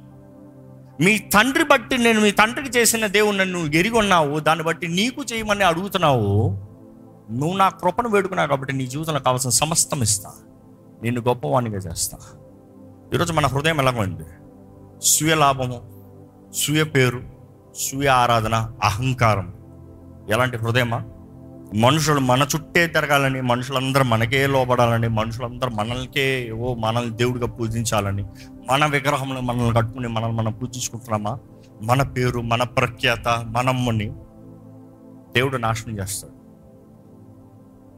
మీ 1.00 1.18
తండ్రి 1.18 1.64
బట్టి 1.64 1.98
నేను 1.98 2.20
మీ 2.20 2.30
తండ్రికి 2.30 2.78
చేసిన 2.78 3.06
దేవుడు 3.06 3.36
నన్ను 3.36 3.58
ఎరిగి 3.58 3.98
ఉన్నావు 3.98 4.38
దాన్ని 4.38 4.64
బట్టి 4.64 4.88
నీకు 4.88 5.24
చేయమని 5.32 5.64
అడుగుతున్నావు. 5.64 6.58
నువ్వు 7.30 7.56
నా 7.56 7.68
కృపను 7.68 8.08
వేడుకున్నావు 8.08 8.48
కాబట్టి 8.48 8.74
నీ 8.74 8.86
జీవితంలో 8.86 9.20
కావాల్సిన 9.20 9.50
సమస్తం 9.50 10.02
ఇస్తా. 10.02 10.30
నిన్ను 11.02 11.20
గొప్పవాణిగా 11.20 11.76
చేస్తా. 11.76 12.18
ఈరోజు 13.14 13.32
మన 13.32 13.46
హృదయం 13.46 13.78
ఎలాగ 13.80 14.00
ఉంది 14.00 14.24
స్వీయ 15.02 15.34
లాభము 15.34 15.97
స్వీయ 16.54 16.84
పేరు 16.84 17.22
స్వీయ 17.74 18.08
ఆరాధన 18.08 18.70
అహంకారం. 18.84 19.54
ఎలాంటి 20.30 20.56
హృదయమా? 20.56 21.02
మనుషులు 21.74 22.20
మన 22.20 22.46
చుట్టే 22.56 22.86
తిరగాలని 22.86 23.40
మనుషులందరూ 23.40 24.04
మనకే 24.04 24.46
లోపడాలని 24.46 25.08
మనుషులందరూ 25.08 25.70
మనల్కే 25.70 26.50
ఓ 26.50 26.74
మనల్ని 26.74 27.16
దేవుడిగా 27.16 27.46
పూజించాలని 27.46 28.24
మన 28.70 28.86
విగ్రహంలో 28.86 29.40
మనల్ని 29.40 29.74
కట్టుకుని 29.74 30.08
మనల్ని 30.08 30.36
మనం 30.36 30.52
పూజించుకుంటున్నామా? 30.52 31.38
మన 31.82 32.02
పేరు 32.02 32.40
మన 32.40 32.62
ప్రఖ్యాత 32.62 33.28
మనమ్మని 33.28 34.08
దేవుడు 35.34 35.56
నాశనం 35.56 35.98
చేస్తాడు. 35.98 36.34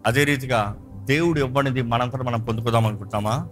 అదే 0.06 0.24
రీతిగా 0.24 0.76
దేవుడు 1.04 1.40
ఇవ్వనిది 1.40 1.82
మనంతా 1.82 2.18
మనం 2.18 2.40
పొందుకుందాం 2.40 2.86
అనుకుంటున్నామా? 2.86 3.48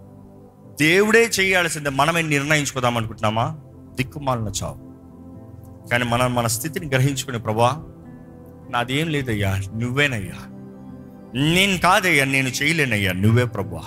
దేవుడే 0.81 1.29
చేయాల్సిందే 1.39 1.89
మనమే 1.89 2.21
నిర్ణయించుకుందాం 2.21 2.97
అనుకుంటున్నామా? 2.97 3.59
దిక్కుమాలిన 3.95 4.47
చావు. 4.63 4.88
కానీ 5.91 6.03
మనం 6.03 6.35
మన 6.35 6.47
స్థితిని 6.47 6.87
గ్రహించుకునే 6.87 7.37
ప్రభా 7.37 7.83
నాదేం 8.69 9.09
లేదయ్యా 9.09 9.61
నువ్వేనయ్యా. 9.75 10.55
నేను 11.35 11.77
కాదయ్యా 11.77 12.25
నేను 12.25 12.49
చేయలేనయ్యా 12.49 13.11
నువ్వే 13.11 13.45
ప్రభా. 13.45 13.81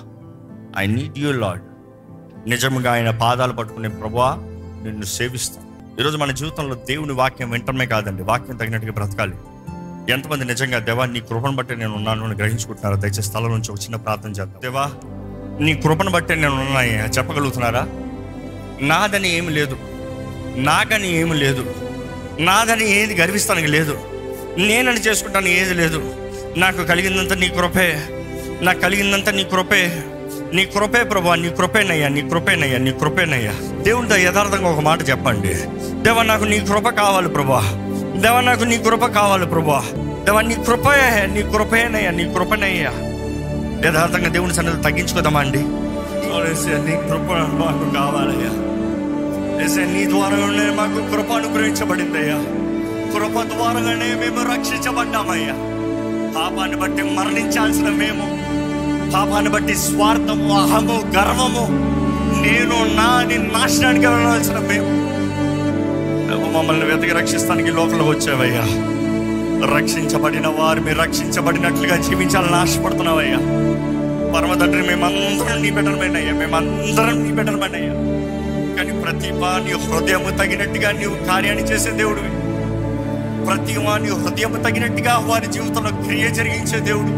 ఐ 0.78 0.86
నీడ్ 0.86 1.18
యూ 1.18 1.32
లాడ్ 1.32 1.62
నిజంగా 2.50 2.92
ఆయన 2.92 3.10
పాదాలు 3.10 3.52
పట్టుకునే 3.52 3.88
ప్రభా 3.88 4.36
నిన్ను 4.84 5.04
సేవిస్తాను 5.04 5.72
ఈరోజు 6.00 6.16
మన 6.16 6.30
జీవితంలో 6.30 6.74
దేవుని 6.74 7.12
వాక్యం 7.12 7.50
వింటమే 7.50 7.86
కాదండి 7.86 8.22
వాక్యం 8.22 8.56
తగినట్టుగా 8.56 8.92
బ్రతకాలి. 8.92 9.36
ఎంతమంది 10.12 10.44
నిజంగా 10.44 10.78
దేవా 10.78 11.06
నీ 11.06 11.20
కృపను 11.20 11.56
బట్టి 11.56 11.76
నేను 11.76 11.94
ఉన్నాను 11.94 12.24
అని 12.24 12.34
గ్రహించుకుంటున్నారా? 12.34 12.96
దయచేసి 12.96 13.22
స్థలం 13.22 13.50
నుంచి 13.50 13.72
ఒక 13.72 13.78
చిన్న 13.78 13.96
ప్రార్థన 13.96 14.28
చేద్దాం. 14.28 14.60
దేవా 14.62 14.92
నీ 15.60 15.74
కృపను 15.74 16.10
బట్టి 16.10 16.36
నేను 16.36 16.60
ఉన్నాయా 16.60 17.04
చెప్పగలుగుతున్నారా? 17.04 17.88
నాదని 18.80 19.28
ఏమి 19.28 19.50
లేదు. 19.50 19.76
నాకని 20.56 21.12
ఏమి 21.12 21.34
లేదు. 21.34 21.81
నాదని 22.40 23.02
ఏది 23.02 23.14
గర్విస్తానికి 23.14 23.66
లేదు. 23.66 23.98
నేనని 24.58 25.00
చేసుకుంటాను 25.00 25.48
ఏది 25.48 25.74
లేదు. 25.74 26.14
నాకు 26.56 26.84
కలిగిందంత 26.84 27.32
నీ 27.32 27.48
కృపే. 27.48 28.02
నాకు 28.62 28.80
కలిగిందంత 28.80 29.28
నీ 29.28 29.44
కృపే. 29.44 30.02
నీ 30.52 30.64
కృపే 30.64 31.02
ప్రభా 31.02 31.34
నీ 31.34 31.50
కృపేనయ్యా 31.50 32.08
నీ 32.08 32.28
కృపేనయ్యా 32.28 32.78
నీ 32.78 32.92
కృపేనయ్యా. 32.92 33.54
దేవుడితో 33.82 34.16
యథార్థంగా 34.16 34.68
ఒక 34.68 34.80
మాట 34.80 35.08
చెప్పండి. 35.10 35.54
దేవా 36.02 36.22
నాకు 36.22 36.44
నీ 36.44 36.60
కృప 36.60 36.88
కావాలి 36.88 37.28
ప్రభా 37.28 37.60
దేవా 38.16 38.40
నాకు 38.40 38.64
నీ 38.64 38.78
కృప 38.78 39.04
కావాలి 39.06 39.46
ప్రభా 39.46 39.84
దేవా 40.24 40.40
నీ 40.40 40.54
కృపే 40.54 41.26
నీ 41.26 41.42
కృపేనయ్యా 41.42 42.10
నీ 42.10 42.34
కృపనయ్యా. 42.34 42.92
యథార్థంగా 43.88 44.28
దేవుని 44.28 44.54
సన్నిధి 44.54 44.82
తగ్గించుకోదామా 44.82 45.40
అండి? 45.40 45.58
నీ 45.58 46.96
కృప 46.96 47.32
నాకు 47.32 47.94
కావాలయ్యా. 47.94 48.71
ఏసయ్య, 49.64 49.87
నీ 49.87 50.07
ద్వారానే 50.07 50.70
మాకు 50.77 51.01
కృప 51.11 51.33
అనుగ్రహించబడిందయ్యా. 51.33 52.38
కృప 53.14 53.42
ద్వారానే 53.42 54.14
మేము 54.14 54.55
రక్షించబడ్డామయ్యా. 54.55 55.55
పాపాన్ని 56.37 56.77
బట్టి 56.77 57.03
మరణించాల్సిన 57.03 57.88
మేము 57.88 58.27
పాపాన్ని 59.14 59.51
బట్టి 59.51 59.75
స్వార్థము 59.77 60.55
అహము 60.55 61.03
గర్వము 61.16 61.64
నేను 62.42 62.94
నా 62.94 63.03
అని 63.03 63.38
నాశనానికి 63.38 64.07
వెళ్ళాల్సిన 64.07 64.59
మేము. 64.59 64.90
నువ్వు 66.31 66.59
మమ్మల్ని 66.59 66.87
వెతకి 66.87 67.12
రక్షిస్తానికి 67.12 67.70
లోపల 67.70 68.03
వచ్చావయ్యా. 68.03 68.64
రక్షించబడిన 69.77 70.46
వారు 70.46 70.81
మీరు 70.81 70.98
రక్షించబడినట్లుగా 70.98 71.96
జీవించాలని 71.96 72.55
ఆశపడుతున్నావయ్యా. 72.55 73.40
పరమ 74.35 74.55
తండ్రి 74.55 74.83
మేమందరం 74.83 75.62
నీ 75.62 75.70
బెటర్మెంట్ 75.70 76.16
అయ్యా 76.16 76.33
మేమందరం 76.33 77.25
నీ 77.25 77.33
బెటర్మెంట్ 77.33 77.77
అయ్యా 77.77 77.92
కానీ 79.12 79.31
ప్రతి 79.31 79.79
నీ 79.79 79.92
హృదయం 79.92 80.37
తగినట్టుగా 80.37 80.90
నీవు 80.90 81.27
కార్యాన్ని 81.27 81.62
చేసే 81.62 81.90
దేవుడివి. 81.90 82.31
ప్రతి 83.46 83.75
నీ 84.03 84.09
హృదయం 84.09 84.62
తగినట్టుగా 84.62 85.18
వారి 85.18 85.46
జీవితంలో 85.46 85.90
క్రియ 86.03 86.29
జరిగించే 86.29 86.79
దేవుడు. 86.79 87.09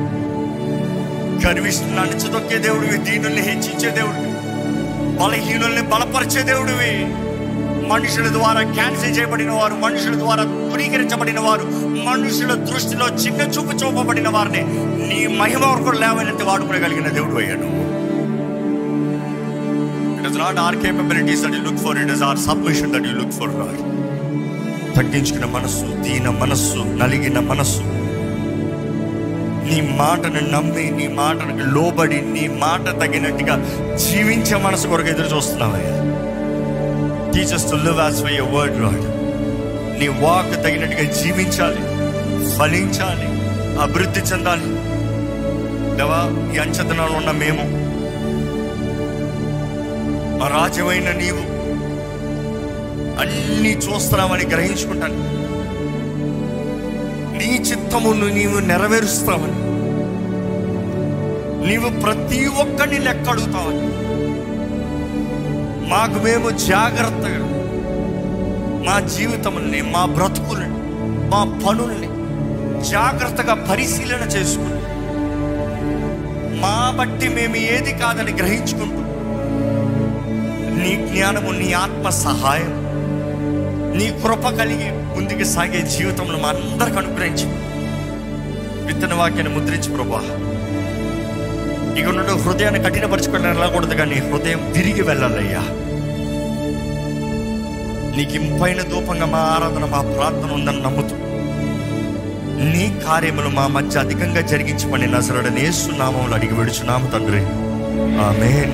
గర్విష్ఠులను 1.47 2.01
అణిచదొక్కే 2.01 2.59
దేవుడివి 2.59 2.99
దీనుల్ని 2.99 3.43
హెచ్చించే 3.43 3.91
దేవుడివి. 3.91 4.35
బలహీనుల్ని 5.19 5.83
బలపరిచే 5.83 6.43
దేవుడివి. 6.43 7.07
మనుషుల 7.89 8.29
ద్వారా 8.33 8.73
క్యాన్సిల్ 8.73 9.19
చేయబడిన 9.19 9.51
వారు 9.51 9.75
మనుషుల 9.75 10.19
ద్వారా 10.19 10.43
దూరీకరించబడిన 10.45 11.41
వారు 11.41 11.65
మనుషుల 12.05 12.55
దృష్టిలో 12.55 13.09
చిన్న 13.09 13.41
చూపు 13.41 13.73
చూపబడిన 13.73 14.29
వారిని 14.29 14.63
నీ 15.09 15.27
మహిమ 15.27 15.65
వరకు 15.65 15.91
లేవనెత్తి 15.91 16.45
వాడుకోగలిగిన 16.45 17.09
దేవుడు 17.09 17.35
అయ్యాను 17.35 17.94
it 20.25 20.31
is 20.31 20.39
not 20.39 20.59
our 20.59 20.77
capabilities 20.77 21.43
that 21.43 21.55
you 21.55 21.63
look 21.63 21.79
for 21.79 21.99
it 21.99 22.11
is 22.11 22.23
our 22.23 22.39
submission 22.39 22.93
that 22.93 23.07
you 23.07 23.13
look 23.13 23.33
for 23.33 23.49
lord 23.49 23.81
తగ్గించుకున్న 24.97 25.45
మనస్సు 25.45 25.87
దీన 26.03 26.29
మనస్సు 26.29 26.77
నలిగిన 26.77 27.39
మనస్సు. 27.39 27.83
నీ 29.69 29.81
మాటను 29.81 30.41
నమ్మి 30.51 30.91
నీ 30.91 31.09
మాటను 31.09 31.73
లోబడి 31.75 32.21
నీ 32.21 32.49
మాట 32.49 33.01
తగినట్టుగా 33.01 33.55
జీవించే 33.97 34.57
మనసు 34.57 34.87
కొరకు 34.87 35.09
ఎదురు 35.09 35.37
చూస్తున్నావయ్యా. 35.37 35.95
Teachers 37.33 37.71
to 37.71 37.77
live 37.77 38.01
as 38.01 38.17
per 38.17 38.57
word 38.57 38.83
lord 38.83 39.05
నీ 40.01 40.09
వాక్ 40.09 40.65
తగినట్టుగా 40.65 41.13
జీవించాలి 41.13 41.83
ఫలించాలి 42.59 43.29
అభివృద్ధి 43.81 44.21
చెందాలి. 44.21 44.69
దేవా 45.97 46.53
ఈ 46.55 46.59
అంచతనాలు 46.59 47.13
ఉన్న 47.13 47.31
మేము 47.31 47.84
రాజ్యమైన 50.49 51.13
నీవు. 51.13 51.55
అన్ని 53.21 53.77
చూస్తున్నామని 53.77 54.45
గ్రహించుకుంటాను. 54.45 55.45
నీ 57.39 57.55
చిత్తమును 57.55 58.29
నీవు 58.29 58.59
నెరవేరుస్తావని. 58.59 59.75
నీవు 61.69 62.01
ప్రతి 62.01 62.47
ఒక్కరిని 62.47 62.99
లెక్క 62.99 63.29
అడుగుతావని. 63.29 64.05
మాకు 65.89 66.25
మేము 66.25 66.51
జాగ్రత్తగా 66.51 67.55
మా 68.87 69.01
జీవితముల్ని 69.01 69.83
మా 69.83 70.05
బ్రతుకుల్ని 70.05 70.69
మా 71.29 71.59
పనుల్ని 71.67 72.07
జాగ్రత్తగా 72.91 73.55
పరిశీలన 73.55 74.21
చేసుకుని 74.21 74.75
మా 76.61 76.95
బట్టి 76.97 77.29
మేము 77.29 77.57
ఏది 77.57 77.93
కాదని 77.93 78.33
గ్రహించుకుంటాం 78.33 79.04
నీ 80.85 81.07
జ్ఞానము 81.13 81.51
నీ 81.51 81.73
ఆత్మ 81.73 82.09
సహాయం 82.09 82.85
నీ 83.99 84.21
కృప 84.23 84.49
కలిగి 84.49 84.91
ముందుకు 84.91 85.45
సాగే 85.45 85.83
జీవితంలో 85.83 86.39
మా 86.39 86.49
అందరికి 86.49 86.99
అనుగ్రహించి. 86.99 87.47
విత్తన 88.87 89.15
వాక్యాన్ని 89.15 89.55
ముద్రించి 89.55 89.97
ప్రభా. 89.97 90.21
ఇక 91.99 92.05
నుండి 92.05 92.43
హృదయాన్ని 92.43 92.83
కఠినపరచుకొని 92.83 93.47
వెళ్ళకూడదు 93.47 93.95
కానీ 93.95 94.15
హృదయం 94.15 94.73
తిరిగి 94.75 95.03
వెళ్ళాలయ్యా. 95.03 95.61
నీకు 98.17 98.31
ఇంపైన 98.31 98.83
దూపంగా 98.83 99.27
మా 99.27 99.39
ఆరాధన 99.39 99.85
మా 99.85 100.03
ప్రార్థన 100.03 100.53
ఉందని 100.53 100.81
నమ్ముతూ 100.81 101.17
నీ 102.65 103.01
కార్యములు 103.09 103.49
మా 103.49 103.67
మధ్య 103.67 103.99
అధికంగా 103.99 104.41
జరిగించమని 104.41 105.07
నజరడనేస్తున్నామని 105.07 106.35
అడిగి 106.35 106.55
విడుచున్నాము 106.55 107.11
తండ్రి. 107.11 107.47
ఆమె 108.21 108.73